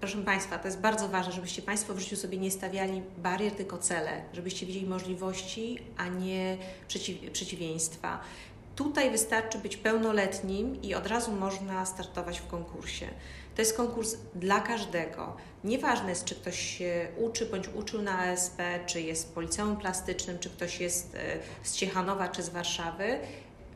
proszę 0.00 0.18
Państwa, 0.18 0.58
to 0.58 0.68
jest 0.68 0.80
bardzo 0.80 1.08
ważne, 1.08 1.32
żebyście 1.32 1.62
Państwo 1.62 1.94
w 1.94 1.98
życiu 1.98 2.16
sobie 2.16 2.38
nie 2.38 2.50
stawiali 2.50 3.02
barier, 3.18 3.52
tylko 3.52 3.78
cele, 3.78 4.22
żebyście 4.32 4.66
widzieli 4.66 4.86
możliwości, 4.86 5.78
a 5.96 6.08
nie 6.08 6.58
przeciw, 6.88 7.30
przeciwieństwa. 7.32 8.20
Tutaj 8.76 9.10
wystarczy 9.10 9.58
być 9.58 9.76
pełnoletnim 9.76 10.82
i 10.82 10.94
od 10.94 11.06
razu 11.06 11.32
można 11.32 11.86
startować 11.86 12.40
w 12.40 12.46
konkursie. 12.46 13.08
To 13.54 13.62
jest 13.62 13.76
konkurs 13.76 14.16
dla 14.34 14.60
każdego. 14.60 15.36
Nieważne 15.64 16.08
jest, 16.08 16.24
czy 16.24 16.34
ktoś 16.34 16.60
się 16.60 17.08
uczy 17.16 17.46
bądź 17.46 17.68
uczył 17.68 18.02
na 18.02 18.18
ASP, 18.18 18.62
czy 18.86 19.00
jest 19.00 19.34
policeum 19.34 19.76
plastycznym, 19.76 20.38
czy 20.38 20.50
ktoś 20.50 20.80
jest 20.80 21.14
e, 21.14 21.38
z 21.62 21.72
Ciechanowa, 21.72 22.28
czy 22.28 22.42
z 22.42 22.48
Warszawy. 22.48 23.18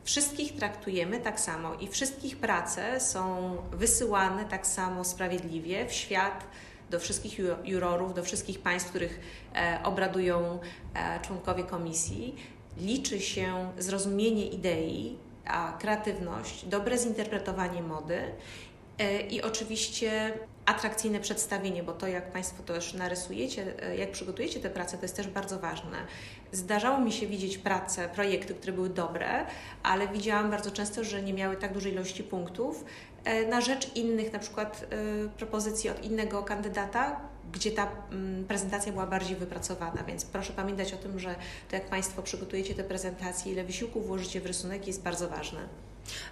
Wszystkich 0.03 0.55
traktujemy 0.55 1.19
tak 1.19 1.39
samo 1.39 1.75
i 1.75 1.87
wszystkich 1.87 2.37
prace 2.37 2.99
są 2.99 3.55
wysyłane 3.71 4.45
tak 4.45 4.67
samo 4.67 5.03
sprawiedliwie 5.03 5.85
w 5.87 5.93
świat 5.93 6.47
do 6.89 6.99
wszystkich 6.99 7.39
jurorów, 7.63 8.13
do 8.13 8.23
wszystkich 8.23 8.59
państw, 8.59 8.89
których 8.89 9.19
e, 9.55 9.79
obradują 9.83 10.59
e, 10.93 11.19
członkowie 11.19 11.63
komisji. 11.63 12.35
Liczy 12.77 13.19
się 13.19 13.71
zrozumienie 13.77 14.47
idei, 14.47 15.17
a 15.45 15.77
kreatywność, 15.79 16.65
dobre 16.65 16.97
zinterpretowanie 16.97 17.83
mody 17.83 18.33
E, 18.97 19.21
i 19.21 19.41
oczywiście 19.41 20.33
atrakcyjne 20.65 21.19
przedstawienie, 21.19 21.83
bo 21.83 21.93
to 21.93 22.07
jak 22.07 22.31
Państwo 22.31 22.63
też 22.63 22.93
narysujecie, 22.93 23.83
e, 23.83 23.97
jak 23.97 24.11
przygotujecie 24.11 24.59
te 24.59 24.69
prace, 24.69 24.97
to 24.97 25.03
jest 25.03 25.15
też 25.15 25.27
bardzo 25.27 25.59
ważne. 25.59 25.97
Zdarzało 26.51 26.99
mi 26.99 27.11
się 27.11 27.27
widzieć 27.27 27.57
prace, 27.57 28.09
projekty, 28.09 28.53
które 28.53 28.73
były 28.73 28.89
dobre, 28.89 29.45
ale 29.83 30.07
widziałam 30.07 30.51
bardzo 30.51 30.71
często, 30.71 31.03
że 31.03 31.21
nie 31.21 31.33
miały 31.33 31.57
tak 31.57 31.73
dużej 31.73 31.93
ilości 31.93 32.23
punktów 32.23 32.85
e, 33.23 33.47
na 33.47 33.61
rzecz 33.61 33.95
innych, 33.95 34.33
na 34.33 34.39
przykład 34.39 34.85
propozycji 35.37 35.89
od 35.89 36.03
innego 36.03 36.43
kandydata, 36.43 37.21
gdzie 37.53 37.71
ta 37.71 37.91
mm, 38.11 38.45
prezentacja 38.45 38.91
była 38.91 39.07
bardziej 39.07 39.35
wypracowana, 39.35 40.03
więc 40.03 40.25
proszę 40.25 40.53
pamiętać 40.53 40.93
o 40.93 40.97
tym, 40.97 41.19
że 41.19 41.35
to 41.69 41.75
jak 41.75 41.89
Państwo 41.89 42.21
przygotujecie 42.21 42.75
te 42.75 42.83
prezentacje, 42.83 43.51
ile 43.51 43.63
wysiłku 43.63 44.01
włożycie 44.01 44.41
w 44.41 44.45
rysunek 44.45 44.87
jest 44.87 45.03
bardzo 45.03 45.29
ważne. 45.29 45.59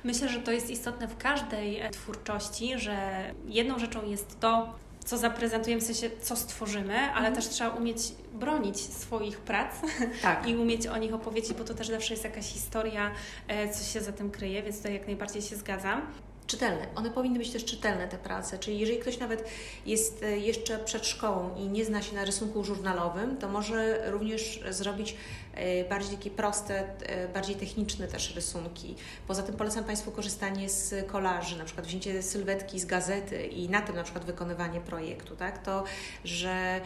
Myślę, 0.04 0.30
że 0.30 0.40
to 0.40 0.52
jest 0.52 0.70
istotne 0.70 1.08
w 1.08 1.18
każdej 1.18 1.80
e, 1.80 1.90
twórczości, 1.90 2.80
że 2.80 3.24
jedną 3.46 3.80
rzeczą 3.80 4.06
jest 4.06 4.40
to, 4.40 4.74
co 5.06 5.18
zaprezentujemy, 5.18 5.82
w 5.82 5.86
sensie 5.86 6.10
co 6.22 6.36
stworzymy, 6.36 7.00
ale 7.00 7.28
mhm. 7.28 7.36
też 7.36 7.50
trzeba 7.50 7.70
umieć 7.70 8.00
bronić 8.34 8.80
swoich 8.80 9.38
prac 9.38 9.76
tak. 10.22 10.48
i 10.48 10.56
umieć 10.56 10.88
o 10.88 10.98
nich 10.98 11.14
opowiedzieć, 11.14 11.54
bo 11.54 11.64
to 11.64 11.74
też 11.74 11.88
zawsze 11.88 12.14
jest 12.14 12.24
jakaś 12.24 12.46
historia, 12.46 13.12
e, 13.48 13.70
co 13.70 13.84
się 13.84 14.02
za 14.02 14.12
tym 14.12 14.32
kryje, 14.32 14.64
więc 14.64 14.78
tutaj 14.78 14.94
jak 14.94 15.08
najbardziej 15.08 15.42
się 15.42 15.56
zgadzam. 15.56 16.02
Czytelne. 16.48 16.88
One 16.96 17.12
powinny 17.12 17.40
być 17.40 17.52
też 17.52 17.66
czytelne, 17.66 18.08
te 18.08 18.18
prace. 18.18 18.60
Czyli 18.60 18.80
jeżeli 18.80 19.00
ktoś 19.00 19.20
nawet 19.20 19.50
jest 19.86 20.24
e, 20.24 20.38
jeszcze 20.38 20.80
przed 20.80 21.08
szkołą 21.08 21.56
i 21.56 21.68
nie 21.68 21.86
zna 21.86 22.02
się 22.02 22.16
na 22.16 22.26
rysunku 22.26 22.64
żurnalowym, 22.64 23.38
to 23.38 23.48
może 23.48 24.12
również 24.12 24.60
zrobić 24.70 25.16
e, 25.54 25.90
bardziej 25.90 26.18
takie 26.18 26.30
proste, 26.30 26.84
e, 27.00 27.28
bardziej 27.28 27.56
techniczne 27.56 28.08
też 28.08 28.36
rysunki. 28.36 28.96
Poza 29.28 29.44
tym 29.44 29.56
polecam 29.56 29.84
Państwu 29.84 30.12
korzystanie 30.12 30.70
z 30.70 31.08
kolaży, 31.08 31.58
na 31.58 31.66
przykład 31.66 31.88
wzięcie 31.88 32.24
sylwetki 32.24 32.80
z 32.80 32.86
gazety 32.86 33.46
i 33.48 33.70
na 33.70 33.82
tym 33.82 33.96
na 33.96 34.04
przykład 34.04 34.26
wykonywanie 34.26 34.82
projektu, 34.82 35.36
tak? 35.36 35.66
To, 35.66 35.84
że 36.24 36.82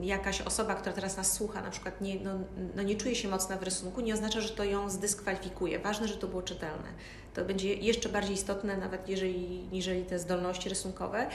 jakaś 0.00 0.40
osoba, 0.40 0.74
która 0.74 0.92
teraz 0.92 1.16
nas 1.16 1.32
słucha, 1.32 1.62
na 1.62 1.70
przykład 1.70 2.00
nie, 2.00 2.20
no, 2.20 2.30
no 2.76 2.82
nie 2.82 2.96
czuje 2.96 3.14
się 3.14 3.28
mocna 3.28 3.56
w 3.56 3.62
rysunku, 3.62 4.00
nie 4.00 4.14
oznacza, 4.14 4.40
że 4.40 4.48
to 4.48 4.64
ją 4.64 4.90
zdyskwalifikuje. 4.90 5.78
Ważne, 5.78 6.08
że 6.08 6.16
to 6.16 6.28
było 6.28 6.42
czytelne. 6.42 6.88
To 7.34 7.44
będzie 7.44 7.74
jeszcze 7.74 8.08
bardziej 8.08 8.34
istotne, 8.34 8.76
nawet 8.76 9.08
jeżeli, 9.08 9.60
jeżeli 9.72 10.04
te 10.04 10.18
zdolności 10.18 10.68
rysunkowe. 10.68 11.26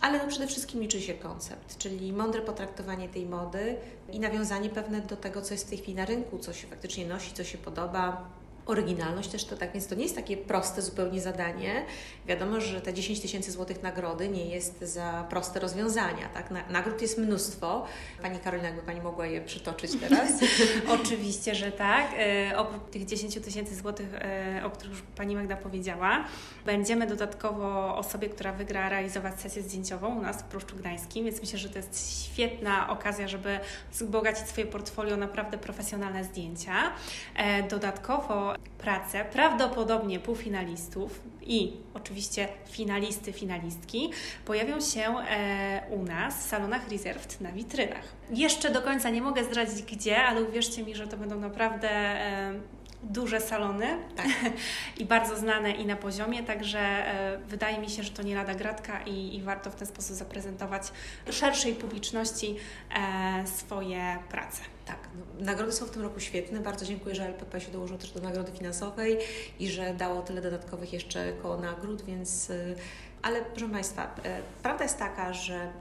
Ale 0.00 0.18
no 0.18 0.28
przede 0.28 0.46
wszystkim 0.46 0.80
liczy 0.80 1.00
się 1.00 1.14
koncept, 1.14 1.78
czyli 1.78 2.12
mądre 2.12 2.42
potraktowanie 2.42 3.08
tej 3.08 3.26
mody 3.26 3.76
i 4.12 4.20
nawiązanie 4.20 4.70
pewne 4.70 5.00
do 5.00 5.16
tego, 5.16 5.42
co 5.42 5.54
jest 5.54 5.66
w 5.66 5.70
tej 5.70 5.78
chwili 5.78 5.94
na 5.94 6.04
rynku, 6.04 6.38
co 6.38 6.52
się 6.52 6.66
faktycznie 6.66 7.06
nosi, 7.06 7.32
co 7.32 7.44
się 7.44 7.58
podoba, 7.58 8.30
oryginalność 8.66 9.28
też 9.28 9.44
to 9.44 9.56
tak, 9.56 9.72
więc 9.72 9.86
to 9.86 9.94
nie 9.94 10.02
jest 10.02 10.16
takie 10.16 10.36
proste 10.36 10.82
zupełnie 10.82 11.20
zadanie. 11.20 11.84
Wiadomo, 12.26 12.60
że 12.60 12.80
te 12.80 12.94
10 12.94 13.20
tysięcy 13.20 13.52
złotych 13.52 13.82
nagrody 13.82 14.28
nie 14.28 14.44
jest 14.44 14.80
za 14.80 15.26
proste 15.30 15.60
rozwiązania, 15.60 16.28
tak? 16.34 16.50
Nagród 16.70 17.02
jest 17.02 17.18
mnóstwo. 17.18 17.86
Pani 18.22 18.38
Karolina, 18.38 18.68
jakby 18.68 18.82
Pani 18.82 19.00
mogła 19.00 19.26
je 19.26 19.40
przytoczyć 19.40 19.92
teraz? 20.00 20.32
Oczywiście, 21.00 21.54
że 21.54 21.72
tak. 21.72 22.06
E, 22.18 22.52
oprócz 22.56 22.82
tych 22.90 23.06
10 23.06 23.34
tysięcy 23.34 23.76
złotych, 23.76 24.14
e, 24.14 24.62
o 24.64 24.70
których 24.70 24.92
już 24.92 25.02
Pani 25.16 25.36
Magda 25.36 25.56
powiedziała, 25.56 26.24
będziemy 26.66 27.06
dodatkowo 27.06 27.96
osobie, 27.96 28.28
która 28.28 28.52
wygra 28.52 28.88
realizować 28.88 29.40
sesję 29.40 29.62
zdjęciową 29.62 30.18
u 30.18 30.22
nas 30.22 30.42
w 30.42 30.44
Pruszczu 30.44 30.76
Gdańskim, 30.76 31.24
więc 31.24 31.40
myślę, 31.40 31.58
że 31.58 31.68
to 31.68 31.78
jest 31.78 32.24
świetna 32.24 32.88
okazja, 32.88 33.28
żeby 33.28 33.60
wzbogacić 33.92 34.46
swoje 34.46 34.66
portfolio 34.66 35.16
naprawdę 35.16 35.58
profesjonalne 35.58 36.24
zdjęcia. 36.24 36.92
E, 37.34 37.62
dodatkowo 37.62 38.51
pracę 38.78 39.24
prawdopodobnie 39.24 40.20
półfinalistów 40.20 41.20
i 41.42 41.72
oczywiście 41.94 42.48
finalisty, 42.70 43.32
finalistki 43.32 44.10
pojawią 44.44 44.80
się 44.80 45.00
e, 45.00 45.82
u 45.90 46.02
nas 46.02 46.38
w 46.38 46.48
salonach 46.48 46.88
Reserved 46.88 47.40
na 47.40 47.52
witrynach. 47.52 48.04
Jeszcze 48.30 48.70
do 48.70 48.82
końca 48.82 49.10
nie 49.10 49.22
mogę 49.22 49.44
zdradzić 49.44 49.82
gdzie, 49.82 50.24
ale 50.24 50.42
uwierzcie 50.42 50.82
mi, 50.82 50.94
że 50.94 51.06
to 51.06 51.16
będą 51.16 51.40
naprawdę 51.40 51.90
e, 51.90 52.54
duże 53.02 53.40
salony 53.40 53.86
tak. 54.16 54.26
i 55.00 55.04
bardzo 55.04 55.36
znane 55.36 55.70
i 55.70 55.86
na 55.86 55.96
poziomie, 55.96 56.42
także 56.42 56.78
e, 56.78 57.38
wydaje 57.38 57.78
mi 57.78 57.90
się, 57.90 58.02
że 58.02 58.10
to 58.10 58.22
nie 58.22 58.34
lada 58.34 58.54
gratka 58.54 59.02
i, 59.02 59.36
i 59.36 59.42
warto 59.42 59.70
w 59.70 59.74
ten 59.74 59.86
sposób 59.86 60.16
zaprezentować 60.16 60.92
szerszej 61.30 61.74
publiczności 61.74 62.56
e, 62.94 63.46
swoje 63.46 64.18
prace. 64.30 64.62
Tak, 64.86 64.98
no, 65.18 65.44
nagrody 65.44 65.72
są 65.72 65.86
w 65.86 65.90
tym 65.90 66.02
roku 66.02 66.20
świetne. 66.20 66.60
Bardzo 66.60 66.84
dziękuję, 66.84 67.14
że 67.14 67.26
LPP 67.26 67.60
się 67.60 67.72
dołożyło 67.72 67.98
też 67.98 68.12
do 68.12 68.20
nagrody 68.20 68.52
finansowej 68.52 69.18
i 69.58 69.68
że 69.68 69.94
dało 69.94 70.22
tyle 70.22 70.40
dodatkowych 70.40 70.92
jeszcze 70.92 71.32
koło 71.32 71.56
nagród, 71.56 72.02
więc. 72.02 72.50
Y, 72.50 72.74
ale 73.22 73.42
proszę 73.42 73.72
Państwa, 73.72 74.14
e, 74.24 74.42
prawda 74.62 74.84
jest 74.84 74.98
taka, 74.98 75.32
że 75.32 75.72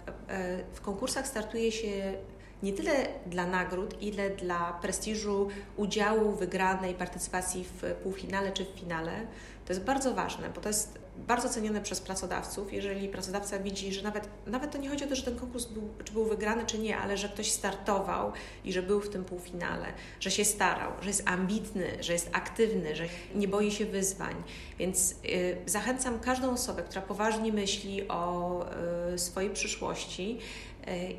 w 0.74 0.82
konkursach 0.82 1.28
startuje 1.28 1.72
się 1.72 2.14
nie 2.64 2.74
tyle 2.74 3.08
dla 3.26 3.46
nagród, 3.46 4.02
ile 4.02 4.30
dla 4.30 4.74
prestiżu 4.74 5.48
udziału, 5.78 6.32
wygranej, 6.32 6.94
partycypacji 6.94 7.64
w 7.64 7.84
półfinale 8.04 8.52
czy 8.52 8.66
w 8.66 8.80
finale. 8.80 9.28
To 9.66 9.74
jest 9.74 9.86
bardzo 9.86 10.14
ważne, 10.14 10.50
bo 10.50 10.62
to 10.62 10.70
jest 10.70 11.00
bardzo 11.18 11.50
cenione 11.50 11.82
przez 11.82 12.02
pracodawców, 12.02 12.74
jeżeli 12.74 13.10
pracodawca 13.10 13.60
widzi, 13.60 13.94
że 13.94 14.02
nawet, 14.02 14.30
nawet 14.48 14.72
to 14.72 14.78
nie 14.78 14.90
chodzi 14.90 15.04
o 15.04 15.08
to, 15.08 15.16
że 15.16 15.24
ten 15.24 15.40
konkurs 15.40 15.66
był, 15.66 15.90
czy 16.04 16.14
był 16.14 16.26
wygrany, 16.26 16.66
czy 16.66 16.80
nie, 16.80 16.98
ale 16.98 17.18
że 17.18 17.30
ktoś 17.30 17.52
startował 17.52 18.32
i 18.66 18.74
że 18.74 18.82
był 18.82 19.02
w 19.02 19.10
tym 19.10 19.26
półfinale, 19.26 19.86
że 20.20 20.32
się 20.32 20.46
starał, 20.46 20.92
że 21.02 21.08
jest 21.08 21.24
ambitny, 21.26 21.86
że 22.00 22.14
jest 22.14 22.30
aktywny, 22.34 22.96
że 22.96 23.06
nie 23.36 23.48
boi 23.48 23.72
się 23.72 23.86
wyzwań. 23.86 24.36
Więc 24.80 25.12
y, 25.12 25.58
zachęcam 25.66 26.20
każdą 26.20 26.52
osobę, 26.52 26.84
która 26.84 27.02
poważnie 27.02 27.54
myśli 27.54 28.08
o 28.08 28.66
y, 29.14 29.20
swojej 29.20 29.50
przyszłości, 29.50 30.40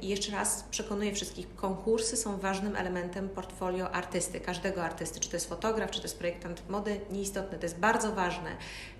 i 0.03 0.09
jeszcze 0.09 0.33
raz 0.33 0.64
przekonuję 0.70 1.12
wszystkich, 1.12 1.55
konkursy 1.57 2.16
są 2.16 2.38
ważnym 2.38 2.77
elementem 2.77 3.29
portfolio 3.29 3.90
artysty, 3.90 4.40
każdego 4.40 4.85
artysty, 4.85 5.20
czy 5.20 5.31
to 5.31 5.37
jest 5.37 5.48
fotograf, 5.48 5.90
czy 5.90 5.98
to 5.98 6.05
jest 6.05 6.18
projektant 6.18 6.68
mody, 6.68 7.01
nieistotne. 7.11 7.59
To 7.59 7.66
jest 7.66 7.79
bardzo 7.79 8.12
ważne, 8.12 8.51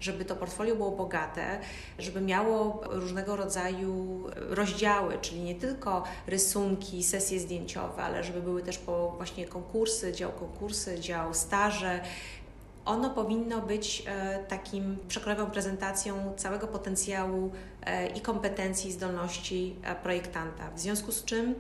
żeby 0.01 0.25
to 0.25 0.37
portfolio 0.37 0.77
było 0.77 0.91
bogate, 0.91 1.61
żeby 1.99 2.21
miało 2.21 2.81
różnego 2.85 3.37
rodzaju 3.37 4.25
rozdziały, 4.37 5.19
czyli 5.21 5.41
nie 5.41 5.55
tylko 5.55 6.05
rysunki, 6.27 7.05
sesje 7.05 7.41
zdjęciowe, 7.41 8.03
ale 8.03 8.25
żeby 8.25 8.43
były 8.43 8.63
też 8.63 8.79
po 8.79 9.11
właśnie 9.11 9.47
konkursy, 9.47 10.13
dział 10.13 10.33
konkursy, 10.33 11.01
dział 11.01 11.35
staże, 11.35 12.01
ono 12.85 13.11
powinno 13.11 13.61
być 13.61 14.03
e, 14.07 14.39
takim 14.49 14.99
przekrojową 15.09 15.51
prezentacją 15.51 16.33
całego 16.37 16.67
potencjału 16.67 17.53
i 18.17 18.21
kompetencji, 18.21 18.91
i 18.91 18.93
zdolności 18.93 19.77
e, 19.83 19.95
projektanta. 19.95 20.71
W 20.71 20.81
związku 20.81 21.13
z 21.13 21.25
czym 21.25 21.55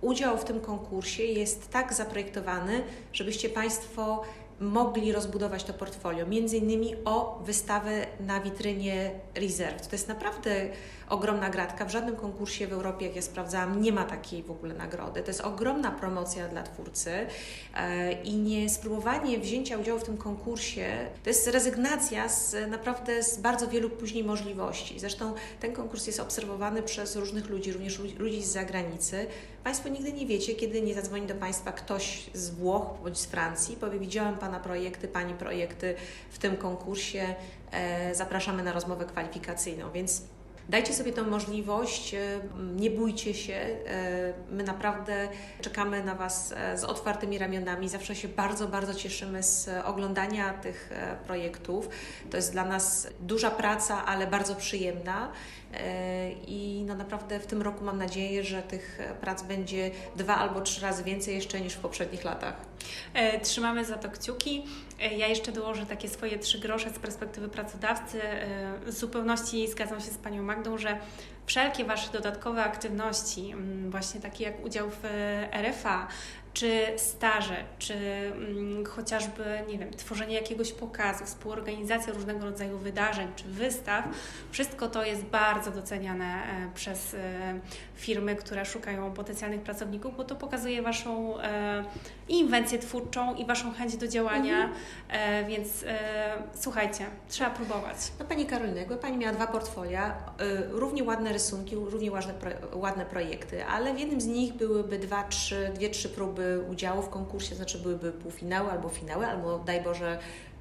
udział 0.00 0.38
w 0.38 0.44
tym 0.44 0.60
konkursie 0.60 1.22
jest 1.22 1.70
tak 1.70 1.94
zaprojektowany, 1.94 2.82
żebyście 3.12 3.48
Państwo 3.48 4.22
mogli 4.60 5.12
rozbudować 5.12 5.64
to 5.64 5.74
portfolio, 5.74 6.26
między 6.26 6.56
innymi 6.56 6.94
o 7.04 7.38
wystawę 7.44 8.06
na 8.20 8.40
witrynie 8.40 9.10
Reserve. 9.34 9.86
To 9.86 9.96
jest 9.96 10.08
naprawdę 10.08 10.68
ogromna 11.08 11.50
gratka. 11.50 11.84
W 11.84 11.90
żadnym 11.90 12.16
konkursie 12.16 12.66
w 12.66 12.72
Europie, 12.72 13.06
jak 13.06 13.16
ja 13.16 13.22
sprawdzałam, 13.22 13.82
nie 13.82 13.92
ma 13.92 14.04
takiej 14.04 14.42
w 14.42 14.50
ogóle 14.50 14.74
nagrody. 14.74 15.22
To 15.22 15.28
jest 15.28 15.40
ogromna 15.40 15.90
promocja 15.90 16.48
dla 16.48 16.62
twórcy 16.62 17.10
e, 17.74 18.12
i 18.12 18.36
nie 18.36 18.68
spróbowanie 18.68 19.38
wzięcia 19.38 19.78
udziału 19.78 20.00
w 20.00 20.04
tym 20.04 20.16
konkursie 20.16 20.84
to 21.22 21.30
jest 21.30 21.46
rezygnacja 21.46 22.28
z 22.28 22.70
naprawdę 22.70 23.22
z 23.22 23.38
bardzo 23.38 23.68
wielu 23.68 23.90
później 23.90 24.24
możliwości. 24.24 25.00
Zresztą 25.00 25.34
ten 25.60 25.72
konkurs 25.72 26.06
jest 26.06 26.20
obserwowany 26.20 26.82
przez 26.82 27.16
różnych 27.16 27.48
ludzi, 27.50 27.72
również 27.72 27.98
ludzi 27.98 28.42
z 28.42 28.52
zagranicy. 28.52 29.26
Państwo 29.64 29.88
nigdy 29.88 30.12
nie 30.12 30.26
wiecie, 30.26 30.54
kiedy 30.54 30.82
nie 30.82 30.94
zadzwoni 30.94 31.26
do 31.26 31.34
Państwa 31.34 31.72
ktoś 31.72 32.30
z 32.34 32.50
Włoch 32.50 32.86
bądź 33.02 33.18
z 33.18 33.26
Francji, 33.26 33.76
powie 33.76 33.98
widziałam 33.98 34.38
Pana 34.38 34.60
projekty, 34.60 35.08
Pani 35.08 35.34
projekty 35.34 35.94
w 36.30 36.38
tym 36.38 36.56
konkursie, 36.56 37.34
e, 37.70 38.14
zapraszamy 38.14 38.62
na 38.62 38.72
rozmowę 38.72 39.04
kwalifikacyjną, 39.04 39.90
więc 39.92 40.22
Dajcie 40.68 40.94
sobie 40.94 41.12
tę 41.12 41.22
możliwość, 41.22 42.14
e, 42.14 42.40
nie 42.76 42.90
bójcie 42.90 43.34
się. 43.34 43.54
E, 43.54 44.32
my 44.50 44.62
naprawdę 44.62 45.28
czekamy 45.60 46.04
na 46.04 46.14
Was 46.14 46.52
e, 46.56 46.78
z 46.78 46.84
otwartymi 46.84 47.38
ramionami. 47.38 47.88
Zawsze 47.88 48.14
się 48.14 48.28
bardzo, 48.28 48.68
bardzo 48.68 48.94
cieszymy 48.94 49.42
z 49.42 49.68
oglądania 49.84 50.52
tych 50.54 50.90
projektów. 51.26 51.88
To 52.30 52.36
jest 52.36 52.52
dla 52.52 52.64
nas 52.64 53.08
duża 53.20 53.50
praca, 53.50 54.06
ale 54.06 54.26
bardzo 54.26 54.54
przyjemna. 54.54 55.32
I 56.46 56.84
no 56.86 56.94
naprawdę 56.94 57.40
w 57.40 57.46
tym 57.46 57.62
roku 57.62 57.84
mam 57.84 57.98
nadzieję, 57.98 58.44
że 58.44 58.62
tych 58.62 58.98
prac 59.20 59.42
będzie 59.42 59.90
dwa 60.16 60.36
albo 60.36 60.60
trzy 60.60 60.80
razy 60.80 61.04
więcej 61.04 61.34
jeszcze 61.34 61.60
niż 61.60 61.74
w 61.74 61.78
poprzednich 61.78 62.24
latach. 62.24 62.56
Trzymamy 63.42 63.84
za 63.84 63.96
to 63.96 64.10
kciuki. 64.10 64.64
Ja 65.00 65.26
jeszcze 65.26 65.52
dołożę 65.52 65.86
takie 65.86 66.08
swoje 66.08 66.38
trzy 66.38 66.58
grosze 66.58 66.90
z 66.90 66.98
perspektywy 66.98 67.48
pracodawcy. 67.48 68.20
W 68.86 68.92
zupełności 68.92 69.68
zgadzam 69.68 70.00
się 70.00 70.10
z 70.10 70.18
Panią 70.18 70.42
Magdą, 70.42 70.78
że 70.78 70.98
wszelkie 71.46 71.84
Wasze 71.84 72.12
dodatkowe 72.12 72.64
aktywności, 72.64 73.50
mm, 73.50 73.90
właśnie 73.90 74.20
takie 74.20 74.44
jak 74.44 74.64
udział 74.64 74.90
w 74.90 75.04
RFA, 75.52 76.08
czy 76.54 76.86
staże, 76.96 77.56
czy 77.78 77.94
mm, 77.94 78.86
chociażby, 78.86 79.44
nie 79.68 79.78
wiem, 79.78 79.90
tworzenie 79.90 80.34
jakiegoś 80.34 80.72
pokazu, 80.72 81.24
współorganizacja 81.24 82.12
różnego 82.12 82.44
rodzaju 82.44 82.78
wydarzeń 82.78 83.28
czy 83.36 83.44
wystaw, 83.44 84.04
wszystko 84.50 84.88
to 84.88 85.04
jest 85.04 85.22
bardzo 85.22 85.70
doceniane 85.70 86.24
e, 86.24 86.70
przez 86.74 87.14
e, 87.14 87.60
firmy, 87.96 88.36
które 88.36 88.64
szukają 88.64 89.12
potencjalnych 89.12 89.62
pracowników, 89.62 90.16
bo 90.16 90.24
to 90.24 90.36
pokazuje 90.36 90.82
Waszą 90.82 91.40
e, 91.40 91.84
inwencję 92.28 92.78
twórczą 92.78 93.34
i 93.34 93.46
Waszą 93.46 93.72
chęć 93.72 93.96
do 93.96 94.08
działania, 94.08 94.70
mhm. 95.08 95.46
więc 95.46 95.84
słuchajcie, 96.54 97.06
trzeba 97.28 97.50
próbować. 97.50 97.96
No 98.18 98.24
Pani 98.24 98.46
Karolina, 98.46 98.78
jakby 98.78 98.96
Pani 98.96 99.16
miała 99.16 99.32
dwa 99.32 99.46
portfolia, 99.46 100.14
równie 100.70 101.04
ładne 101.04 101.32
rysunki, 101.32 101.76
równie 101.76 102.12
ładne, 102.12 102.34
ładne 102.74 103.06
projekty, 103.06 103.64
ale 103.64 103.94
w 103.94 103.98
jednym 103.98 104.20
z 104.20 104.26
nich 104.26 104.52
byłyby 104.52 104.98
dwa, 104.98 105.24
trzy, 105.24 105.70
dwie, 105.74 105.90
trzy 105.90 106.08
próby 106.08 106.43
udziału 106.70 107.02
w 107.02 107.08
konkursie, 107.08 107.54
znaczy 107.54 107.78
byłyby 107.78 108.12
półfinały 108.12 108.70
albo 108.70 108.88
finały, 108.88 109.26
albo 109.26 109.58
daj 109.58 109.82
Boże 109.82 110.18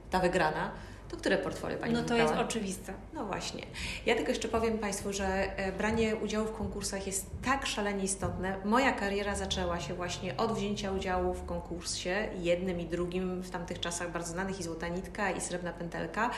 ta 0.10 0.19
wygrana, 0.19 0.72
to 1.10 1.17
które 1.17 1.38
portfolio 1.38 1.78
Pani 1.78 1.93
No 1.93 2.04
to 2.04 2.15
jest 2.15 2.34
oczywiste. 2.34 2.93
No 3.13 3.26
właśnie. 3.26 3.63
Ja 4.06 4.15
tylko 4.15 4.30
jeszcze 4.30 4.48
powiem 4.48 4.78
Państwu, 4.78 5.13
że 5.13 5.26
e, 5.58 5.72
branie 5.72 6.15
udziału 6.15 6.48
w 6.48 6.58
konkursach 6.58 7.08
jest 7.08 7.28
tak 7.43 7.65
szalenie 7.65 8.04
istotne. 8.04 8.58
Moja 8.65 8.91
kariera 8.91 9.36
zaczęła 9.36 9.80
się 9.80 9.93
właśnie 9.93 10.38
od 10.38 10.54
wzięcia 10.54 10.91
udziału 10.91 11.34
w 11.34 11.46
konkursie, 11.46 12.28
jednym 12.39 12.80
i 12.80 12.86
drugim 12.86 13.41
w 13.41 13.50
tamtych 13.50 13.80
czasach 13.80 14.12
bardzo 14.12 14.32
znanych 14.32 14.60
i 14.60 14.63
Złota 14.63 14.88
Nitka 14.88 15.32
i 15.32 15.41
Srebrna 15.41 15.74
Pętelka. 15.74 16.30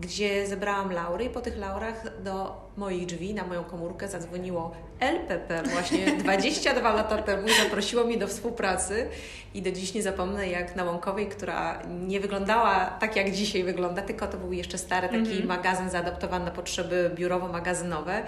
Gdzie 0.00 0.46
zebrałam 0.46 0.92
laury 0.92 1.24
i 1.24 1.30
po 1.30 1.40
tych 1.40 1.58
laurach 1.58 2.22
do 2.22 2.68
moich 2.76 3.06
drzwi, 3.06 3.34
na 3.34 3.44
moją 3.44 3.64
komórkę 3.64 4.08
zadzwoniło 4.08 4.72
LPP 5.00 5.62
właśnie 5.62 6.12
22 6.22 6.92
lata 6.92 7.22
temu 7.22 7.48
i 7.48 7.64
zaprosiło 7.64 8.04
mnie 8.04 8.18
do 8.18 8.28
współpracy 8.28 9.08
i 9.54 9.62
do 9.62 9.72
dziś 9.72 9.94
nie 9.94 10.02
zapomnę 10.02 10.48
jak 10.48 10.76
na 10.76 10.84
Łąkowej, 10.84 11.26
która 11.26 11.82
nie 11.88 12.20
wyglądała 12.20 12.86
tak 12.86 13.16
jak 13.16 13.30
dzisiaj 13.30 13.64
wygląda, 13.64 14.02
tylko 14.02 14.26
to 14.26 14.38
był 14.38 14.52
jeszcze 14.52 14.78
stary 14.78 15.08
taki 15.08 15.20
mm 15.20 15.42
-hmm. 15.42 15.46
magazyn 15.46 15.90
zaadaptowany 15.90 16.44
na 16.44 16.50
potrzeby 16.50 17.10
biurowo-magazynowe 17.14 18.22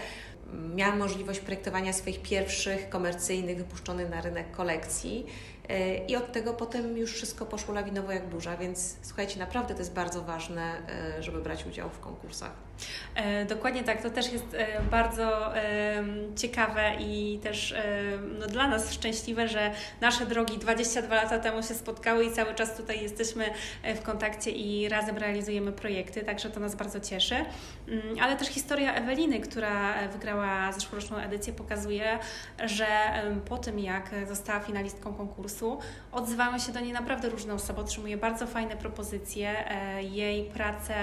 miałam 0.75 0.99
możliwość 0.99 1.41
projektowania 1.41 1.93
swoich 1.93 2.23
pierwszych 2.23 2.89
komercyjnych, 2.89 3.57
wypuszczonych 3.59 4.11
na 4.11 4.21
rynek 4.21 4.51
kolekcji. 4.51 5.27
E, 5.69 5.97
I 6.07 6.17
od 6.17 6.33
tego 6.33 6.53
potem 6.55 6.97
już 6.97 7.13
wszystko 7.13 7.47
poszło 7.47 7.75
lawinowo 7.75 8.13
jak 8.13 8.29
burza, 8.29 8.57
więc 8.57 8.97
słuchajcie, 9.03 9.39
naprawdę 9.39 9.75
to 9.75 9.81
jest 9.81 9.93
bardzo 9.93 10.23
ważne, 10.23 10.83
e, 11.19 11.23
żeby 11.23 11.43
brać 11.43 11.67
udział 11.67 11.91
w 11.91 12.01
konkursach. 12.01 12.53
E, 13.15 13.45
dokładnie 13.45 13.85
tak, 13.85 14.03
to 14.03 14.11
też 14.11 14.33
jest 14.33 14.57
bardzo 14.91 15.53
ciekawe 16.37 16.93
i 17.01 17.39
też 17.43 17.75
no, 18.39 18.47
dla 18.47 18.69
nas 18.69 18.93
szczęśliwe, 18.93 19.49
że 19.49 19.71
nasze 20.01 20.27
drogi 20.27 20.59
22 20.59 21.15
lata 21.15 21.39
temu 21.39 21.63
się 21.63 21.75
spotkały 21.75 22.25
i 22.25 22.33
cały 22.33 22.55
czas 22.55 22.77
tutaj 22.77 23.03
jesteśmy 23.03 23.45
w 23.97 24.03
kontakcie 24.03 24.51
i 24.51 24.89
razem 24.89 25.19
realizujemy 25.19 25.73
projekty, 25.73 26.23
także 26.23 26.51
to 26.51 26.61
nas 26.61 26.75
bardzo 26.75 27.01
cieszy. 27.01 27.35
Mm, 27.35 28.17
ale 28.21 28.37
też 28.37 28.49
historia 28.49 28.95
Eweliny, 28.95 29.41
która 29.41 30.09
wygrała 30.09 30.73
zeszłoroczną 30.73 31.17
edycję, 31.17 31.53
pokazuje, 31.53 32.19
że 32.65 32.87
po 33.49 33.59
tym 33.59 33.79
jak 33.79 34.11
została 34.29 34.61
finalistką 34.61 35.15
konkursu. 35.15 35.79
Odzywają 36.13 36.59
się 36.59 36.73
do 36.73 36.81
niej 36.81 36.93
naprawdę 36.93 37.29
różne 37.29 37.55
osoby, 37.55 37.81
otrzymuje 37.81 38.17
bardzo 38.17 38.47
fajne 38.47 38.77
propozycje. 38.77 39.71
E, 39.71 40.03
jej 40.03 40.45
prace, 40.45 40.95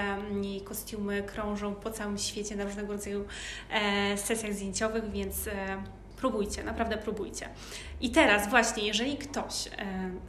jej 0.42 0.60
kostiumy 0.60 1.22
krążą 1.22 1.59
po 1.82 1.90
całym 1.90 2.18
świecie 2.18 2.56
na 2.56 2.64
różnego 2.64 2.92
rodzaju 2.92 3.24
e, 3.70 4.18
sesjach 4.18 4.54
zdjęciowych, 4.54 5.10
więc 5.10 5.46
e, 5.46 5.82
próbujcie, 6.20 6.64
naprawdę 6.64 6.96
próbujcie. 6.96 7.48
I 8.00 8.10
teraz 8.10 8.50
właśnie, 8.50 8.86
jeżeli 8.86 9.16
ktoś 9.16 9.66
e, 9.66 9.70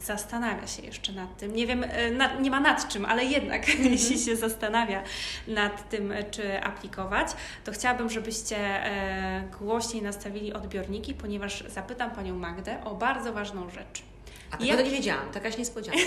zastanawia 0.00 0.66
się 0.66 0.82
jeszcze 0.82 1.12
nad 1.12 1.36
tym, 1.36 1.54
nie 1.54 1.66
wiem, 1.66 1.84
e, 1.84 2.10
nad, 2.10 2.40
nie 2.40 2.50
ma 2.50 2.60
nad 2.60 2.88
czym, 2.88 3.04
ale 3.04 3.24
jednak 3.24 3.68
mm 3.68 3.82
-hmm. 3.82 3.90
jeśli 3.90 4.18
się 4.18 4.36
zastanawia 4.36 5.02
nad 5.48 5.88
tym, 5.88 6.12
czy 6.30 6.62
aplikować, 6.62 7.28
to 7.64 7.72
chciałabym, 7.72 8.10
żebyście 8.10 8.56
e, 8.56 9.48
głośniej 9.58 10.02
nastawili 10.02 10.52
odbiorniki, 10.52 11.14
ponieważ 11.14 11.64
zapytam 11.68 12.10
Panią 12.10 12.38
Magdę 12.38 12.84
o 12.84 12.94
bardzo 12.94 13.32
ważną 13.32 13.70
rzecz. 13.70 14.11
A 14.52 14.56
tego 14.56 14.72
Jak... 14.72 14.84
nie 14.84 14.90
wiedziałam, 14.90 15.30
takaś 15.30 15.58
niespodzianka. 15.58 16.00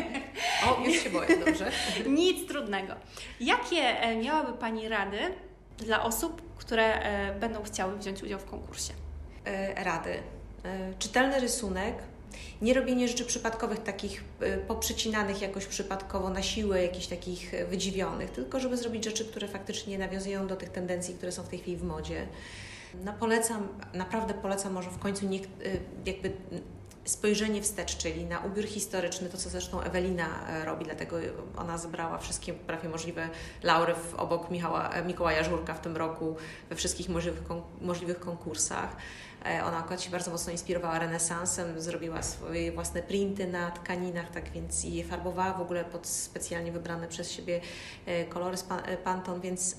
o, 0.66 0.86
już 0.86 1.02
się 1.02 1.10
boję, 1.10 1.36
dobrze? 1.46 1.70
Nic 2.06 2.48
trudnego. 2.48 2.94
Jakie 3.40 3.76
e, 3.76 4.16
miałaby 4.16 4.52
Pani 4.52 4.88
rady 4.88 5.18
dla 5.78 6.02
osób, 6.02 6.42
które 6.56 7.02
e, 7.02 7.34
będą 7.34 7.62
chciały 7.62 7.98
wziąć 7.98 8.22
udział 8.22 8.38
w 8.38 8.44
konkursie? 8.44 8.92
E, 9.44 9.84
rady. 9.84 10.22
Czytelny 10.98 11.40
rysunek, 11.40 11.94
nie 12.62 12.74
robienie 12.74 13.08
rzeczy 13.08 13.24
przypadkowych, 13.24 13.82
takich 13.82 14.24
poprzecinanych 14.68 15.42
jakoś 15.42 15.66
przypadkowo 15.66 16.30
na 16.30 16.42
siłę, 16.42 16.82
jakichś 16.82 17.06
takich 17.06 17.52
wydziwionych, 17.68 18.30
tylko 18.30 18.60
żeby 18.60 18.76
zrobić 18.76 19.04
rzeczy, 19.04 19.24
które 19.24 19.48
faktycznie 19.48 19.98
nawiązują 19.98 20.46
do 20.46 20.56
tych 20.56 20.68
tendencji, 20.68 21.14
które 21.14 21.32
są 21.32 21.42
w 21.42 21.48
tej 21.48 21.58
chwili 21.58 21.76
w 21.76 21.84
modzie. 21.84 22.26
No 23.04 23.12
polecam, 23.12 23.68
naprawdę 23.94 24.34
polecam 24.34 24.72
może 24.72 24.90
w 24.90 24.98
końcu 24.98 25.26
nie, 25.26 25.40
jakby 26.06 26.32
spojrzenie 27.04 27.62
wstecz, 27.62 27.96
czyli 27.96 28.24
na 28.24 28.38
ubiór 28.38 28.64
historyczny, 28.64 29.28
to 29.28 29.36
co 29.36 29.50
zresztą 29.50 29.80
Ewelina 29.80 30.48
e, 30.48 30.64
robi, 30.64 30.84
dlatego 30.84 31.16
ona 31.56 31.78
zebrała 31.78 32.18
wszystkie 32.18 32.52
prawie 32.52 32.88
możliwe 32.88 33.28
laury 33.62 33.94
obok 34.16 34.50
Michała, 34.50 34.90
e, 34.90 35.04
Mikołaja 35.04 35.44
Żurka 35.44 35.74
w 35.74 35.80
tym 35.80 35.96
roku 35.96 36.36
we 36.70 36.76
wszystkich 36.76 37.08
możliwych, 37.08 37.42
możliwych 37.80 38.20
konkursach. 38.20 38.96
E, 39.46 39.64
ona 39.64 39.78
akurat 39.78 40.02
się 40.02 40.10
bardzo 40.10 40.30
mocno 40.30 40.52
inspirowała 40.52 40.98
renesansem, 40.98 41.80
zrobiła 41.80 42.22
swoje 42.22 42.72
własne 42.72 43.02
printy 43.02 43.46
na 43.46 43.70
tkaninach, 43.70 44.30
tak 44.30 44.50
więc 44.50 44.84
i 44.84 45.04
farbowała 45.04 45.52
w 45.52 45.60
ogóle 45.60 45.84
pod 45.84 46.06
specjalnie 46.06 46.72
wybrane 46.72 47.08
przez 47.08 47.32
siebie 47.32 47.60
e, 48.06 48.24
kolory 48.24 48.56
z 48.56 48.64
e, 48.70 48.96
Pantone, 48.96 49.40
więc 49.40 49.76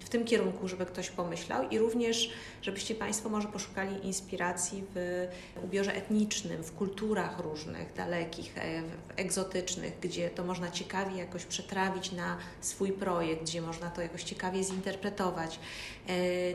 w 0.00 0.08
tym 0.08 0.24
kierunku, 0.24 0.68
żeby 0.68 0.86
ktoś 0.86 1.10
pomyślał 1.10 1.68
i 1.68 1.78
również, 1.78 2.32
żebyście 2.62 2.94
Państwo 2.94 3.28
może 3.28 3.48
poszukali 3.48 4.06
inspiracji 4.06 4.84
w 4.94 5.26
ubiorze 5.64 5.94
etnicznym, 5.94 6.62
w 6.62 6.72
kulturach 6.72 7.38
różnych, 7.38 7.94
dalekich, 7.94 8.54
egzotycznych, 9.16 9.92
gdzie 10.00 10.30
to 10.30 10.44
można 10.44 10.70
ciekawie 10.70 11.16
jakoś 11.18 11.44
przetrawić 11.44 12.12
na 12.12 12.36
swój 12.60 12.92
projekt, 12.92 13.42
gdzie 13.42 13.62
można 13.62 13.90
to 13.90 14.02
jakoś 14.02 14.22
ciekawie 14.22 14.64
zinterpretować. 14.64 15.58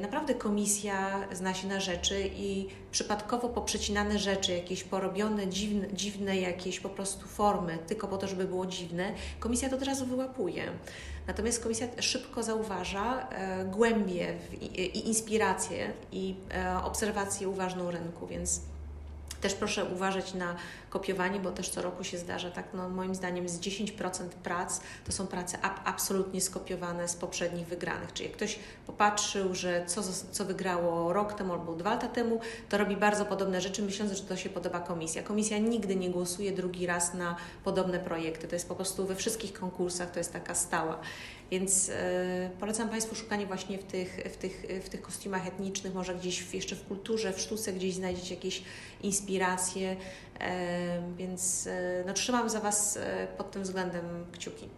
Naprawdę 0.01 0.33
komisja 0.33 1.27
zna 1.31 1.53
się 1.53 1.67
na 1.67 1.79
rzeczy, 1.79 1.92
rzeczy 1.93 2.29
i 2.35 2.67
przypadkowo 2.91 3.49
poprzecinane 3.49 4.19
rzeczy, 4.19 4.53
jakieś 4.53 4.83
porobione 4.83 5.47
dziwne, 5.47 5.87
dziwne 5.93 6.37
jakieś 6.37 6.79
po 6.79 6.89
prostu 6.89 7.27
formy, 7.27 7.77
tylko 7.87 8.07
po 8.07 8.17
to, 8.17 8.27
żeby 8.27 8.45
było 8.45 8.65
dziwne, 8.65 9.13
komisja 9.39 9.69
to 9.69 9.75
od 9.75 9.83
razu 9.83 10.05
wyłapuje. 10.05 10.63
Natomiast 11.27 11.63
komisja 11.63 11.87
szybko 11.99 12.43
zauważa 12.43 13.29
e, 13.29 13.65
głębie 13.65 14.33
i, 14.61 14.65
i 14.65 15.07
inspiracje 15.07 15.93
i 16.11 16.35
e, 16.53 16.83
obserwacje 16.83 17.49
uważną 17.49 17.91
rynku, 17.91 18.27
więc 18.27 18.61
też 19.41 19.53
proszę 19.53 19.85
uważać 19.85 20.33
na 20.33 20.55
kopiowanie, 20.93 21.39
bo 21.39 21.51
też 21.51 21.69
co 21.69 21.81
roku 21.81 22.03
się 22.03 22.17
zdarza, 22.17 22.51
tak 22.51 22.65
no, 22.73 22.89
moim 22.89 23.15
zdaniem 23.15 23.49
z 23.49 23.59
10% 23.59 24.27
prac 24.43 24.81
to 25.05 25.11
są 25.11 25.27
prace 25.27 25.61
ab 25.61 25.79
absolutnie 25.85 26.41
skopiowane 26.41 27.07
z 27.07 27.15
poprzednich 27.15 27.67
wygranych. 27.67 28.13
Czyli 28.13 28.29
jak 28.29 28.37
ktoś 28.37 28.59
popatrzył, 28.87 29.55
że 29.55 29.85
co, 29.87 30.01
co 30.31 30.45
wygrało 30.45 31.13
rok 31.13 31.33
temu 31.33 31.53
albo 31.53 31.75
dwa 31.75 31.89
lata 31.89 32.07
temu, 32.07 32.39
to 32.69 32.77
robi 32.77 32.95
bardzo 32.95 33.25
podobne 33.25 33.61
rzeczy, 33.61 33.81
myśląc, 33.81 34.11
że 34.11 34.23
to 34.23 34.37
się 34.37 34.49
podoba 34.49 34.79
komisja. 34.79 35.23
Komisja 35.23 35.57
nigdy 35.57 35.95
nie 35.95 36.09
głosuje 36.09 36.51
drugi 36.51 36.85
raz 36.85 37.13
na 37.13 37.35
podobne 37.63 37.99
projekty. 37.99 38.47
To 38.47 38.55
jest 38.55 38.67
po 38.67 38.75
prostu 38.75 39.05
we 39.05 39.15
wszystkich 39.15 39.53
konkursach, 39.53 40.11
to 40.11 40.19
jest 40.19 40.33
taka 40.33 40.55
stała. 40.55 40.99
Więc 41.51 41.89
e, 41.89 42.49
polecam 42.59 42.89
Państwu 42.89 43.15
szukanie 43.15 43.45
właśnie 43.45 43.77
w 43.77 43.83
tych, 43.83 44.19
w, 44.33 44.37
tych, 44.37 44.65
w 44.83 44.89
tych 44.89 45.01
kostiumach 45.01 45.47
etnicznych, 45.47 45.93
może 45.93 46.15
gdzieś 46.15 46.43
w, 46.43 46.53
jeszcze 46.53 46.75
w 46.75 46.87
kulturze, 46.87 47.33
w 47.33 47.39
sztuce 47.39 47.73
gdzieś 47.73 47.93
znajdziecie 47.93 48.35
jakieś 48.35 48.63
inspiracje, 49.01 49.95
e, 50.39 50.82
więc 51.15 51.67
e, 51.67 52.03
no, 52.07 52.13
trzymam 52.13 52.49
za 52.49 52.59
Was 52.59 52.99
pod 53.37 53.51
tym 53.51 53.63
względem 53.63 54.25
kciuki. 54.31 54.69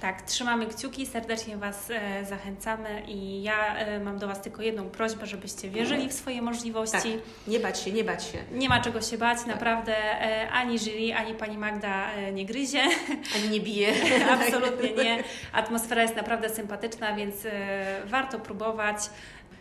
Tak, 0.00 0.22
trzymamy 0.22 0.66
kciuki, 0.66 1.06
serdecznie 1.06 1.56
Was 1.56 1.90
e, 1.90 2.24
zachęcamy 2.24 3.02
i 3.08 3.42
ja 3.42 3.76
e, 3.76 4.00
mam 4.00 4.18
do 4.18 4.26
Was 4.26 4.42
tylko 4.42 4.62
jedną 4.62 4.90
prośbę, 4.90 5.26
żebyście 5.26 5.70
wierzyli 5.70 6.08
w 6.08 6.12
swoje 6.12 6.42
możliwości. 6.42 7.12
Tak, 7.12 7.48
nie 7.48 7.60
bać 7.60 7.80
się, 7.80 7.92
nie 7.92 8.04
bać 8.04 8.24
się. 8.24 8.38
Nie 8.52 8.68
ma 8.68 8.80
czego 8.80 9.00
się 9.00 9.18
bać, 9.18 9.38
tak. 9.38 9.46
naprawdę 9.46 9.96
e, 9.96 10.50
ani 10.50 10.78
jury, 10.78 11.14
ani 11.14 11.34
Pani 11.34 11.58
Magda 11.58 12.12
e, 12.12 12.32
nie 12.32 12.46
gryzie. 12.46 12.82
Ani 13.36 13.48
nie 13.48 13.60
bije. 13.60 13.92
Absolutnie 14.34 15.04
nie. 15.04 15.24
Atmosfera 15.52 16.02
jest 16.02 16.16
naprawdę 16.16 16.50
sympatyczna, 16.50 17.16
więc 17.16 17.46
e, 17.46 17.50
warto 18.04 18.38
próbować. 18.38 18.96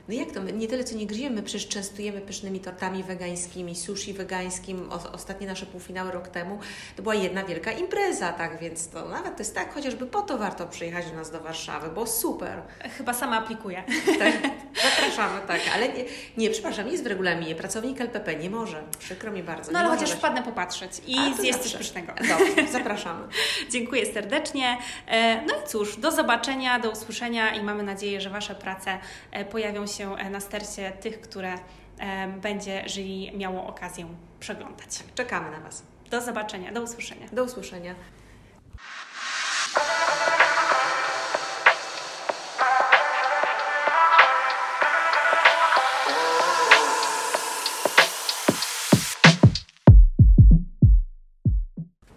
No 0.08 0.14
jak 0.14 0.32
to? 0.32 0.42
My 0.42 0.54
nie 0.54 0.68
tyle 0.68 0.84
co 0.84 0.96
nie 0.96 1.06
grzejemy, 1.06 1.36
my 1.36 1.44
przecież 1.44 1.68
częstujemy 1.68 2.22
pysznymi 2.22 2.60
tortami 2.60 3.04
wegańskimi, 3.04 3.76
sushi 3.76 4.14
wegańskim. 4.14 4.92
O, 4.92 5.12
ostatnie 5.12 5.48
nasze 5.48 5.66
półfinały 5.66 6.12
rok 6.12 6.28
temu 6.28 6.60
to 6.96 7.04
była 7.04 7.16
jedna 7.16 7.44
wielka 7.44 7.72
impreza, 7.72 8.34
tak 8.34 8.60
więc 8.60 8.90
to 8.90 9.10
nawet 9.10 9.36
to 9.36 9.42
jest 9.42 9.56
tak, 9.56 9.74
chociażby 9.74 10.06
po 10.06 10.22
to 10.22 10.38
warto 10.38 10.68
przyjechać 10.68 11.06
do 11.06 11.16
nas 11.16 11.32
do 11.32 11.40
Warszawy, 11.40 11.90
bo 11.90 12.08
super. 12.08 12.62
Chyba 12.98 13.14
sama 13.14 13.38
aplikuję. 13.38 13.84
Tak, 14.20 14.34
zapraszamy, 14.90 15.42
tak, 15.48 15.62
ale 15.74 15.90
nie, 15.90 16.06
nie, 16.38 16.50
przepraszam, 16.50 16.86
nie 16.86 16.92
jest 16.92 17.04
w 17.04 17.08
regulaminie. 17.08 17.56
Pracownik 17.56 18.02
LPP 18.02 18.36
nie 18.36 18.50
może. 18.50 18.84
Przykro 19.00 19.32
mi 19.32 19.44
bardzo. 19.44 19.72
No 19.72 19.80
ale 19.80 19.90
chociaż 19.90 20.12
wpadnę 20.12 20.44
popatrzeć 20.44 20.92
i 21.08 21.36
zjeść 21.36 21.60
coś 21.60 21.76
pysznego. 21.76 22.14
Dobrze, 22.18 22.68
zapraszamy. 22.78 23.28
Dziękuję 23.70 24.14
serdecznie. 24.14 24.78
E, 25.08 25.42
no 25.42 25.54
i 25.54 25.68
cóż, 25.68 25.98
do 25.98 26.12
zobaczenia, 26.12 26.80
do 26.80 26.92
usłyszenia 26.92 27.56
i 27.56 27.64
mamy 27.64 27.84
nadzieję, 27.84 28.22
że 28.22 28.30
Wasze 28.30 28.56
prace 28.56 29.00
e, 29.32 29.46
pojawią 29.46 29.88
się 29.88 29.95
się 29.98 30.16
e, 30.16 30.30
na 30.30 30.40
stercie 30.40 30.92
tych, 30.92 31.22
które 31.22 31.54
e, 32.00 32.28
będzie 32.28 32.84
jury 32.90 33.38
miało 33.38 33.68
okazję 33.68 34.08
przeglądać. 34.40 35.04
Czekamy 35.16 35.52
na 35.52 35.60
Was. 35.60 35.84
Do 36.10 36.22
zobaczenia, 36.22 36.72
do 36.72 36.82
usłyszenia. 36.82 37.28
Do 37.34 37.44
usłyszenia. 37.44 37.96